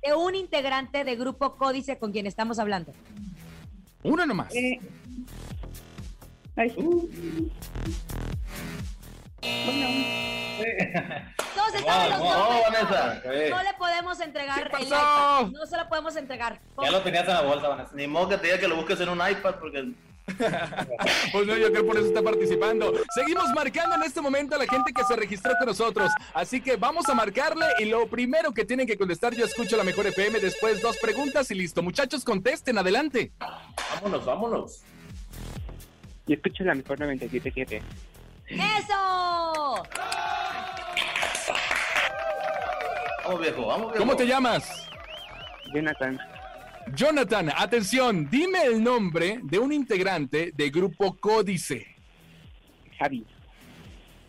de 0.07 0.15
un 0.15 0.35
integrante 0.35 1.05
de 1.05 1.17
Grupo 1.17 1.57
Códice 1.57 1.99
con 1.99 2.13
quien 2.13 2.27
estamos 2.27 2.59
hablando. 2.59 2.93
Uno 4.03 4.25
nomás. 4.25 4.55
Eh, 4.55 4.81
los 9.43 9.75
No. 12.21 12.63
Vanessa. 12.63 13.23
No 13.51 13.63
le 13.63 13.75
podemos 13.79 14.21
entregar 14.21 14.71
¿Qué 14.71 14.77
el 14.77 14.87
iPad. 14.87 15.47
No 15.53 15.67
se 15.67 15.77
lo 15.77 15.89
podemos 15.89 16.17
entregar. 16.17 16.61
Ya 16.83 16.91
lo 16.91 17.03
tenías 17.03 17.29
en 17.29 17.35
la 17.35 17.43
bolsa, 17.43 17.69
Vanessa. 17.69 17.91
Ni 17.95 18.07
modo 18.07 18.31
que 18.31 18.39
te 18.39 18.47
diga 18.47 18.59
que 18.59 18.69
lo 18.69 18.77
busques 18.77 19.01
en 19.01 19.09
un 19.09 19.19
iPad 19.19 19.57
porque... 19.61 19.93
Pues 21.33 21.47
no, 21.47 21.57
yo 21.57 21.71
creo 21.71 21.87
por 21.87 21.97
eso 21.97 22.07
está 22.07 22.21
participando. 22.21 22.93
Seguimos 23.15 23.49
marcando 23.55 23.95
en 23.95 24.03
este 24.03 24.21
momento 24.21 24.57
a 24.57 24.59
la 24.59 24.67
gente 24.67 24.93
que 24.93 25.05
se 25.05 25.15
registró 25.15 25.53
con 25.59 25.69
nosotros. 25.69 26.11
Así 26.35 26.61
que 26.61 26.77
vamos 26.77 27.09
a 27.09 27.15
marcarle 27.15 27.67
y 27.79 27.85
lo 27.85 28.09
primero 28.09 28.53
que 28.53 28.65
tienen 28.65 28.87
que 28.87 28.97
contestar, 28.97 29.35
yo 29.35 29.45
escucho 29.45 29.77
la 29.77 29.85
mejor 29.85 30.07
FM, 30.07 30.41
después 30.41 30.83
dos 30.83 30.97
preguntas 30.99 31.51
y 31.53 31.55
listo. 31.55 31.83
Muchachos, 31.83 32.25
contesten, 32.25 32.77
adelante. 32.77 33.31
Vámonos, 33.95 34.25
vámonos. 34.25 34.83
Y 36.27 36.35
escucho 36.35 36.65
la 36.65 36.75
mejor 36.75 36.99
97.7. 36.99 37.83
¡Eso! 38.49 39.83
Vamos, 43.25 43.41
viejo, 43.41 43.67
vamos, 43.67 43.93
viejo. 43.93 43.99
¿Cómo 43.99 44.17
te 44.17 44.27
llamas? 44.27 44.89
Jonathan. 45.75 46.19
Jonathan, 46.95 47.53
atención, 47.57 48.31
dime 48.31 48.63
el 48.63 48.83
nombre 48.83 49.41
de 49.43 49.59
un 49.59 49.73
integrante 49.73 50.53
de 50.55 50.71
Grupo 50.71 51.17
Códice. 51.19 51.97
Javi. 52.99 53.27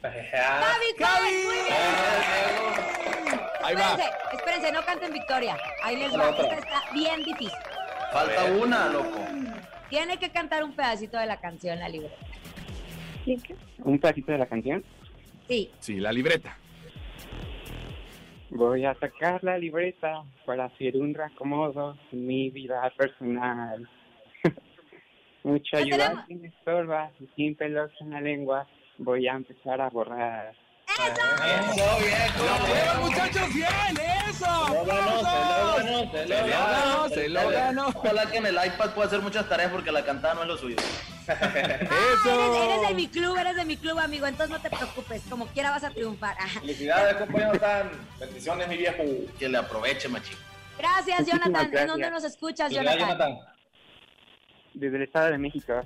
¡Javi, 0.01 0.95
Javi! 0.97 1.31
¡Muy 1.45 1.55
bien! 1.55 2.77
Ahí 3.63 3.75
va. 3.75 3.91
Espérense, 3.91 4.11
espérense, 4.33 4.71
no 4.71 4.85
canten 4.85 5.13
victoria. 5.13 5.57
Ahí 5.83 5.97
les 5.97 6.17
va. 6.17 6.29
Esta 6.29 6.55
está 6.55 6.83
bien 6.93 7.23
difícil. 7.23 7.57
Falta 8.11 8.45
una, 8.45 8.87
loco. 8.87 9.19
Tiene 9.89 10.17
que 10.17 10.31
cantar 10.31 10.63
un 10.63 10.75
pedacito 10.75 11.17
de 11.17 11.25
la 11.25 11.39
canción, 11.39 11.79
la 11.79 11.89
libreta. 11.89 12.15
Un 13.83 13.99
pedacito 13.99 14.31
de 14.31 14.37
la 14.37 14.45
canción. 14.45 14.83
Sí. 15.47 15.69
Sí, 15.79 15.99
la 15.99 16.11
libreta. 16.11 16.57
Voy 18.49 18.85
a 18.85 18.95
sacar 18.95 19.43
la 19.43 19.57
libreta 19.57 20.23
para 20.45 20.65
hacer 20.65 20.95
un 20.95 21.13
reacomodo 21.13 21.97
en 22.11 22.25
mi 22.25 22.49
vida 22.49 22.89
personal. 22.97 23.87
Mucha 25.43 25.77
ayuda 25.77 25.97
tenemos. 25.97 26.27
sin 26.27 26.45
estorba 26.45 27.11
y 27.19 27.27
sin 27.35 27.55
pelos 27.55 27.91
en 27.99 28.11
la 28.11 28.21
lengua. 28.21 28.67
Voy 28.97 29.27
a 29.27 29.33
empezar 29.33 29.81
a 29.81 29.89
borrar. 29.89 30.53
Eso, 30.87 31.83
viejo. 31.99 33.01
muchachos, 33.01 33.53
bien, 33.53 33.67
eso. 34.29 34.67
Se 34.67 34.73
lo 34.73 34.85
ganó, 34.85 35.19
se 35.19 35.27
lo 35.27 35.27
ganó, 35.77 36.09
se 36.11 36.27
lo 36.27 36.47
ganó. 36.47 37.09
se 37.09 37.29
lo 37.29 37.49
ganó. 37.49 37.87
Ojalá 37.89 38.25
que 38.31 38.37
en 38.37 38.45
el 38.47 38.55
iPad 38.55 38.93
pueda 38.95 39.07
hacer 39.07 39.21
muchas 39.21 39.47
tareas 39.47 39.71
porque 39.71 39.91
la 39.91 40.03
cantada 40.03 40.33
no 40.33 40.41
es 40.43 40.47
lo 40.47 40.57
suyo. 40.57 40.77
Eres, 41.27 42.55
eres 42.63 42.87
de 42.87 42.93
mi 42.95 43.07
club, 43.07 43.37
eres 43.37 43.55
de 43.55 43.65
mi 43.65 43.77
club, 43.77 43.99
amigo. 43.99 44.27
Entonces 44.27 44.55
no 44.55 44.61
te 44.61 44.69
preocupes. 44.69 45.23
Como 45.29 45.47
quiera 45.47 45.71
vas 45.71 45.83
a 45.83 45.89
triunfar. 45.89 46.35
Felicidades, 46.61 47.15
compañero 47.17 47.59
Tan. 47.59 47.89
Bendiciones, 48.19 48.67
mi 48.67 48.77
viejo. 48.77 49.03
Que 49.37 49.49
le 49.49 49.57
aproveche, 49.57 50.07
machín. 50.07 50.37
Gracias, 50.77 51.25
Jonathan. 51.25 51.65
¿En 51.65 51.71
gracias. 51.71 51.87
dónde 51.87 52.09
nos 52.09 52.23
escuchas, 52.23 52.71
Jonathan? 52.71 53.39
Desde 54.73 54.95
el 54.95 55.03
Estado 55.03 55.31
de 55.31 55.37
México. 55.37 55.83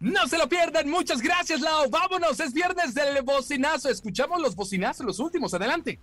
No 0.00 0.26
se 0.26 0.38
lo 0.38 0.48
pierdan. 0.48 0.88
Muchas 0.88 1.22
gracias, 1.22 1.60
Lau. 1.60 1.88
Vámonos. 1.88 2.38
Es 2.40 2.52
viernes 2.52 2.94
del 2.94 3.22
bocinazo. 3.22 3.88
Escuchamos 3.88 4.40
los 4.40 4.54
bocinazos, 4.54 5.06
los 5.06 5.18
últimos. 5.18 5.54
Adelante. 5.54 5.98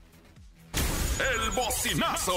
El 0.73 1.51
bocinazo. 1.51 2.34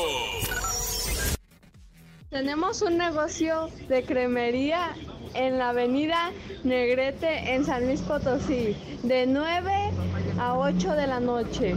Tenemos 2.31 2.83
un 2.83 2.99
negocio 2.99 3.71
de 3.89 4.05
cremería 4.05 4.95
en 5.35 5.59
la 5.59 5.71
avenida 5.71 6.33
Negrete 6.65 7.55
en 7.55 7.65
San 7.65 7.87
Luis 7.87 8.01
Potosí, 8.01 8.77
de 9.03 9.27
9 9.27 9.91
a 10.39 10.57
8 10.57 10.93
de 10.93 11.07
la 11.07 11.21
noche. 11.21 11.77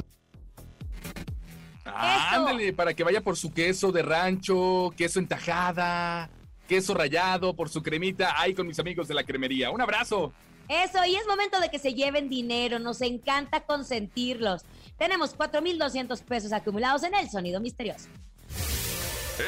Ándale, 1.86 2.74
para 2.74 2.94
que 2.94 3.04
vaya 3.04 3.22
por 3.22 3.38
su 3.38 3.54
queso 3.54 3.92
de 3.92 4.02
rancho, 4.02 4.92
queso 4.98 5.20
en 5.20 5.28
tajada, 5.28 6.30
queso 6.68 6.94
rallado, 6.94 7.56
por 7.56 7.70
su 7.70 7.82
cremita, 7.82 8.40
ahí 8.40 8.54
con 8.54 8.68
mis 8.68 8.78
amigos 8.80 9.08
de 9.08 9.16
la 9.16 9.24
cremería. 9.24 9.72
Un 9.72 9.82
abrazo. 9.82 10.34
Eso, 10.70 11.04
y 11.06 11.16
es 11.16 11.26
momento 11.28 11.60
de 11.60 11.70
que 11.70 11.80
se 11.80 11.94
lleven 11.94 12.30
dinero, 12.30 12.78
nos 12.78 13.02
encanta 13.02 13.62
consentirlos. 13.62 14.64
Tenemos 14.98 15.34
4,200 15.34 16.22
pesos 16.22 16.52
acumulados 16.52 17.04
en 17.04 17.16
el 17.16 17.30
sonido 17.30 17.62
misterioso. 17.62 18.10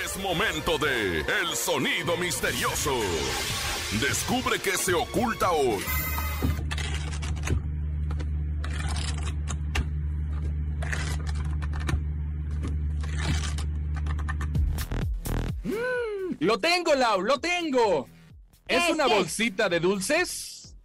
Es 0.04 0.18
momento 0.18 0.78
de 0.78 1.22
El 1.22 1.56
Sonido 1.56 2.16
Misterioso. 2.16 2.96
Descubre 4.00 4.60
qué 4.60 4.78
se 4.78 4.94
oculta 4.94 5.52
hoy. 5.52 5.84
Lo 16.40 16.58
tengo, 16.60 16.96
Lau, 16.96 17.22
lo 17.22 17.40
tengo. 17.40 18.08
¿Es 18.68 18.84
¿Qué, 18.86 18.94
una 18.94 19.06
qué? 19.06 19.14
bolsita 19.16 19.68
de 19.70 19.80
dulces? 19.80 20.76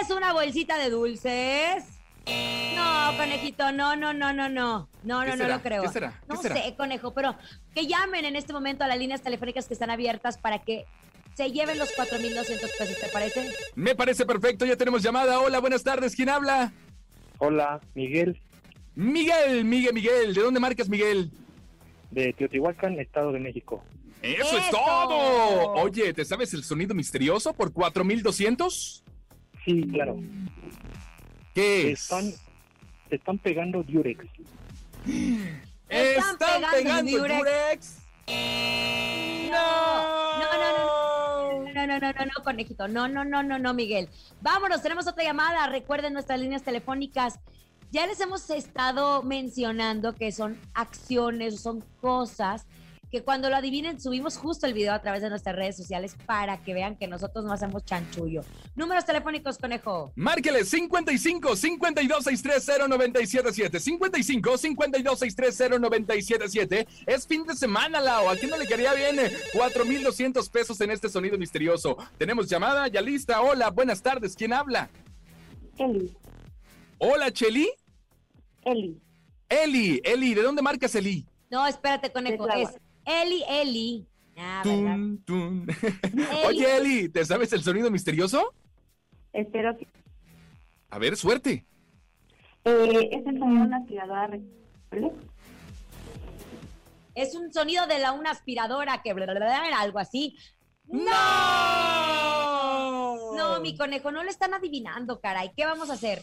¿Es 0.00 0.10
una 0.10 0.32
bolsita 0.32 0.78
de 0.78 0.90
dulces? 0.90 1.84
No, 2.76 3.16
conejito, 3.16 3.72
no, 3.72 3.96
no, 3.96 4.12
no, 4.12 4.32
no, 4.32 4.48
no. 4.48 4.88
No, 5.02 5.20
¿Qué 5.22 5.28
no, 5.30 5.36
no 5.36 5.48
lo 5.48 5.60
creo. 5.60 5.82
¿Qué 5.82 5.88
será? 5.88 6.20
¿Qué 6.20 6.26
No 6.34 6.40
será? 6.40 6.56
sé, 6.56 6.74
conejo, 6.76 7.12
pero 7.12 7.36
que 7.74 7.86
llamen 7.86 8.24
en 8.24 8.36
este 8.36 8.52
momento 8.52 8.84
a 8.84 8.88
las 8.88 8.98
líneas 8.98 9.22
telefónicas 9.22 9.66
que 9.66 9.74
están 9.74 9.90
abiertas 9.90 10.38
para 10.38 10.60
que 10.62 10.84
se 11.34 11.50
lleven 11.50 11.78
los 11.78 11.90
4,200 11.96 12.70
pesos, 12.78 12.98
¿te 13.00 13.08
parece? 13.08 13.50
Me 13.74 13.94
parece 13.94 14.24
perfecto, 14.26 14.64
ya 14.64 14.76
tenemos 14.76 15.02
llamada. 15.02 15.40
Hola, 15.40 15.58
buenas 15.60 15.82
tardes, 15.82 16.14
¿quién 16.14 16.28
habla? 16.28 16.72
Hola, 17.38 17.80
Miguel, 17.94 18.40
Miguel, 18.94 19.64
Miguel, 19.64 19.94
Miguel. 19.94 20.34
¿De 20.34 20.42
dónde 20.42 20.60
marcas, 20.60 20.88
Miguel? 20.88 21.30
de 22.12 22.32
Teotihuacán, 22.34 23.00
Estado 23.00 23.32
de 23.32 23.40
México. 23.40 23.82
¡Eso, 24.22 24.56
es 24.56 24.70
todo! 24.70 25.72
Oye, 25.72 26.12
¿te 26.14 26.24
sabes 26.24 26.54
el 26.54 26.62
sonido 26.62 26.94
misterioso 26.94 27.52
por 27.52 27.72
4200? 27.72 29.02
Sí, 29.64 29.82
claro. 29.92 30.16
¿Qué 31.54 31.92
Están, 31.92 32.32
están 33.10 33.38
pegando 33.38 33.82
Durex. 33.82 34.24
¿Están 35.88 36.38
pegando 36.38 37.18
Durex? 37.18 37.38
Durex? 37.38 37.98
No, 39.50 40.38
no, 40.38 40.52
no, 40.52 40.78
no, 40.78 41.74
no, 41.74 41.86
no, 41.86 41.86
no, 41.86 41.98
no, 41.98 42.12
no, 42.12 42.24
no, 42.24 42.44
conejito. 42.44 42.88
No, 42.88 43.08
no, 43.08 43.24
no, 43.24 43.42
no, 43.42 43.58
no, 43.58 43.74
Miguel. 43.74 44.08
Vámonos, 44.40 44.82
tenemos 44.82 45.06
otra 45.08 45.24
llamada. 45.24 45.66
Recuerden 45.66 46.12
nuestras 46.12 46.40
líneas 46.40 46.62
telefónicas. 46.62 47.40
Ya 47.90 48.06
les 48.06 48.20
hemos 48.20 48.48
estado 48.50 49.22
mencionando 49.22 50.14
que 50.14 50.32
son 50.32 50.58
acciones, 50.74 51.60
son 51.60 51.84
cosas 52.00 52.66
que 53.12 53.22
cuando 53.22 53.50
lo 53.50 53.56
adivinen 53.56 54.00
subimos 54.00 54.38
justo 54.38 54.66
el 54.66 54.72
video 54.72 54.94
a 54.94 55.02
través 55.02 55.20
de 55.20 55.28
nuestras 55.28 55.54
redes 55.54 55.76
sociales 55.76 56.16
para 56.24 56.62
que 56.62 56.72
vean 56.72 56.96
que 56.96 57.06
nosotros 57.06 57.44
no 57.44 57.52
hacemos 57.52 57.84
chanchullo. 57.84 58.40
Números 58.74 59.04
telefónicos, 59.04 59.58
conejo. 59.58 60.12
Márqueles 60.16 60.70
55 60.70 61.54
52 61.54 62.24
630 62.24 62.88
977 62.88 63.80
55 63.80 64.56
52 64.56 65.18
630 65.18 65.78
977 65.78 66.88
Es 67.06 67.26
fin 67.26 67.44
de 67.44 67.54
semana, 67.54 68.00
Lao. 68.00 68.30
¿A 68.30 68.36
quién 68.36 68.50
no 68.50 68.56
le 68.56 68.66
quería 68.66 68.94
bien? 68.94 69.20
4,200 69.52 70.48
pesos 70.48 70.80
en 70.80 70.90
este 70.90 71.10
sonido 71.10 71.36
misterioso. 71.36 71.98
Tenemos 72.16 72.48
llamada 72.48 72.88
ya 72.88 73.02
lista. 73.02 73.42
Hola, 73.42 73.68
buenas 73.68 74.00
tardes. 74.00 74.34
¿Quién 74.34 74.54
habla? 74.54 74.88
Eli. 75.76 76.16
Hola, 76.96 77.30
Cheli. 77.30 77.68
Eli. 78.64 78.98
Eli, 79.50 80.00
Eli, 80.02 80.32
¿de 80.32 80.42
dónde 80.42 80.62
marcas 80.62 80.94
Eli? 80.94 81.26
No, 81.50 81.66
espérate, 81.66 82.10
conejo. 82.10 82.48
Es 82.48 82.70
Eli, 83.04 83.44
Eli. 83.48 84.06
Ah. 84.36 84.62
Oye, 86.46 86.76
Eli, 86.76 87.08
¿te 87.08 87.24
sabes 87.24 87.52
el 87.52 87.62
sonido 87.62 87.90
misterioso? 87.90 88.54
Espero 89.32 89.76
que. 89.76 89.86
A 90.90 90.98
ver, 90.98 91.16
suerte. 91.16 91.66
Eh, 92.64 93.08
es 93.12 93.26
el 93.26 93.38
sonido 93.38 93.60
de 93.60 93.66
una 93.66 93.76
aspiradora. 93.78 94.38
Es 97.14 97.34
un 97.34 97.52
sonido 97.52 97.86
de 97.86 97.98
la 97.98 98.12
una 98.12 98.30
aspiradora 98.30 99.02
que 99.02 99.12
bla, 99.12 99.26
bla, 99.26 99.62
algo 99.78 99.98
así. 99.98 100.36
¡No! 100.86 101.02
No, 103.36 103.60
mi 103.60 103.76
conejo, 103.76 104.10
no 104.10 104.22
le 104.22 104.30
están 104.30 104.54
adivinando, 104.54 105.20
caray. 105.20 105.50
¿Qué 105.56 105.66
vamos 105.66 105.90
a 105.90 105.94
hacer? 105.94 106.22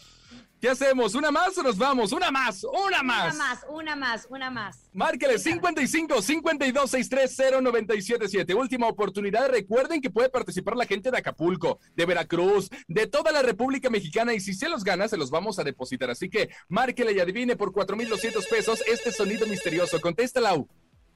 ¿Qué 0.60 0.68
hacemos? 0.68 1.14
¿Una 1.14 1.30
más 1.30 1.56
o 1.56 1.62
nos 1.62 1.78
vamos? 1.78 2.12
¡Una 2.12 2.30
más! 2.30 2.64
¡Una 2.64 3.02
más! 3.02 3.34
Una 3.34 3.44
más, 3.44 3.66
una 3.70 3.96
más, 3.96 4.26
una 4.28 4.50
más. 4.50 4.90
Márquele 4.92 5.38
55 5.38 6.20
52 6.20 6.90
630 6.90 7.62
977. 7.62 8.54
Última 8.54 8.86
oportunidad. 8.86 9.48
Recuerden 9.48 10.02
que 10.02 10.10
puede 10.10 10.28
participar 10.28 10.76
la 10.76 10.84
gente 10.84 11.10
de 11.10 11.16
Acapulco, 11.16 11.78
de 11.96 12.04
Veracruz, 12.04 12.68
de 12.88 13.06
toda 13.06 13.32
la 13.32 13.40
República 13.40 13.88
Mexicana. 13.88 14.34
Y 14.34 14.40
si 14.40 14.52
se 14.52 14.68
los 14.68 14.84
gana, 14.84 15.08
se 15.08 15.16
los 15.16 15.30
vamos 15.30 15.58
a 15.58 15.64
depositar. 15.64 16.10
Así 16.10 16.28
que 16.28 16.50
márquele 16.68 17.12
y 17.12 17.20
adivine 17.20 17.56
por 17.56 17.72
4,200 17.72 18.46
pesos 18.46 18.82
este 18.86 19.12
sonido 19.12 19.46
misterioso. 19.46 19.98
Contesta, 19.98 20.42
Lau. 20.42 20.68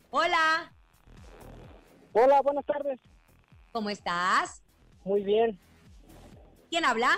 Hola. 0.08 0.72
Hola, 2.12 2.40
buenas 2.40 2.64
tardes. 2.64 2.98
¿Cómo 3.72 3.90
estás? 3.90 4.62
Muy 5.04 5.22
bien. 5.22 5.58
¿Quién 6.70 6.86
habla? 6.86 7.10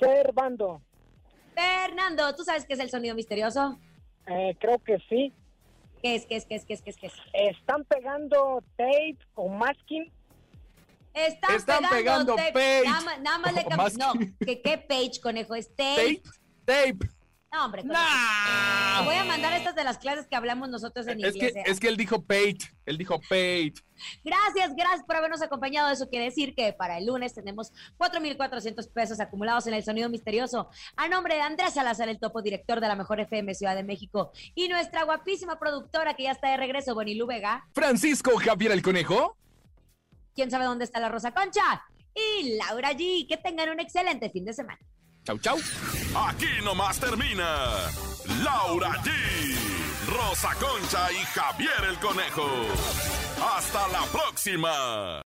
Servando. 0.00 0.82
Fernando, 1.56 2.34
¿tú 2.36 2.44
sabes 2.44 2.66
qué 2.66 2.74
es 2.74 2.80
el 2.80 2.90
sonido 2.90 3.14
misterioso? 3.14 3.78
Eh, 4.26 4.54
creo 4.60 4.78
que 4.78 4.98
sí. 5.08 5.32
¿Qué 6.02 6.14
es, 6.16 6.26
qué 6.26 6.36
es, 6.36 6.44
qué 6.44 6.54
es, 6.56 6.64
qué 6.66 6.74
es, 6.74 6.82
qué 6.82 6.90
es? 6.90 6.96
qué 6.98 7.06
es? 7.06 7.12
Están 7.32 7.84
pegando 7.84 8.62
tape 8.76 9.16
o 9.34 9.48
masking. 9.48 10.12
Están, 11.14 11.54
Están 11.56 11.84
pegando 11.90 12.36
tape. 12.36 12.52
page 12.52 12.84
Nada, 12.84 13.00
más- 13.00 13.20
nada 13.20 13.38
más 13.38 13.54
le 13.54 13.60
o 13.62 13.68
cambiamos. 13.68 13.96
No. 13.96 14.12
¿qué, 14.44 14.60
¿qué 14.60 14.76
page, 14.76 15.20
conejo? 15.22 15.54
Es 15.54 15.68
tape. 15.74 16.20
Tape. 16.66 16.92
Tape. 16.98 17.15
No, 17.56 17.64
hombre. 17.64 17.82
Te 17.82 19.04
voy 19.04 19.14
a 19.14 19.24
mandar 19.24 19.54
estas 19.54 19.74
de 19.74 19.82
las 19.82 19.96
clases 19.96 20.26
que 20.26 20.36
hablamos 20.36 20.68
nosotros 20.68 21.06
en 21.06 21.24
Es 21.24 21.34
inglés. 21.34 21.52
que, 21.54 21.60
¿eh? 21.60 21.64
es 21.66 21.80
que 21.80 21.88
él 21.88 21.96
dijo 21.96 22.20
Pate. 22.22 22.58
Él 22.84 22.98
dijo 22.98 23.18
Pate. 23.18 23.74
Gracias, 24.22 24.74
gracias 24.76 25.04
por 25.06 25.16
habernos 25.16 25.40
acompañado. 25.40 25.90
Eso 25.90 26.08
quiere 26.10 26.26
decir 26.26 26.54
que 26.54 26.74
para 26.74 26.98
el 26.98 27.06
lunes 27.06 27.32
tenemos 27.34 27.72
4,400 27.96 28.88
pesos 28.88 29.20
acumulados 29.20 29.66
en 29.66 29.74
el 29.74 29.82
sonido 29.82 30.10
misterioso. 30.10 30.68
A 30.96 31.08
nombre 31.08 31.36
de 31.36 31.40
Andrés 31.40 31.72
Salazar, 31.74 32.08
el 32.10 32.18
topo 32.20 32.42
director 32.42 32.80
de 32.80 32.88
la 32.88 32.94
Mejor 32.96 33.20
FM 33.20 33.54
Ciudad 33.54 33.74
de 33.74 33.82
México, 33.84 34.32
y 34.54 34.68
nuestra 34.68 35.04
guapísima 35.04 35.58
productora 35.58 36.14
que 36.14 36.24
ya 36.24 36.32
está 36.32 36.50
de 36.50 36.58
regreso, 36.58 36.94
Bonilú 36.94 37.26
Vega. 37.26 37.66
Francisco 37.74 38.36
Javier 38.36 38.72
el 38.72 38.82
Conejo. 38.82 39.36
¿Quién 40.34 40.50
sabe 40.50 40.66
dónde 40.66 40.84
está 40.84 41.00
la 41.00 41.08
Rosa 41.08 41.32
Concha? 41.32 41.82
Y 42.14 42.56
Laura 42.56 42.92
G. 42.92 43.26
Que 43.26 43.38
tengan 43.38 43.70
un 43.70 43.80
excelente 43.80 44.28
fin 44.30 44.44
de 44.44 44.52
semana. 44.52 44.78
Chau, 45.26 45.36
chau. 45.38 45.58
Aquí 46.28 46.62
nomás 46.62 47.00
termina 47.00 47.90
Laura 48.44 48.92
G, 49.02 49.10
Rosa 50.06 50.54
Concha 50.54 51.10
y 51.10 51.24
Javier 51.34 51.84
el 51.90 51.98
Conejo. 51.98 52.46
Hasta 53.56 53.88
la 53.88 54.04
próxima. 54.12 55.26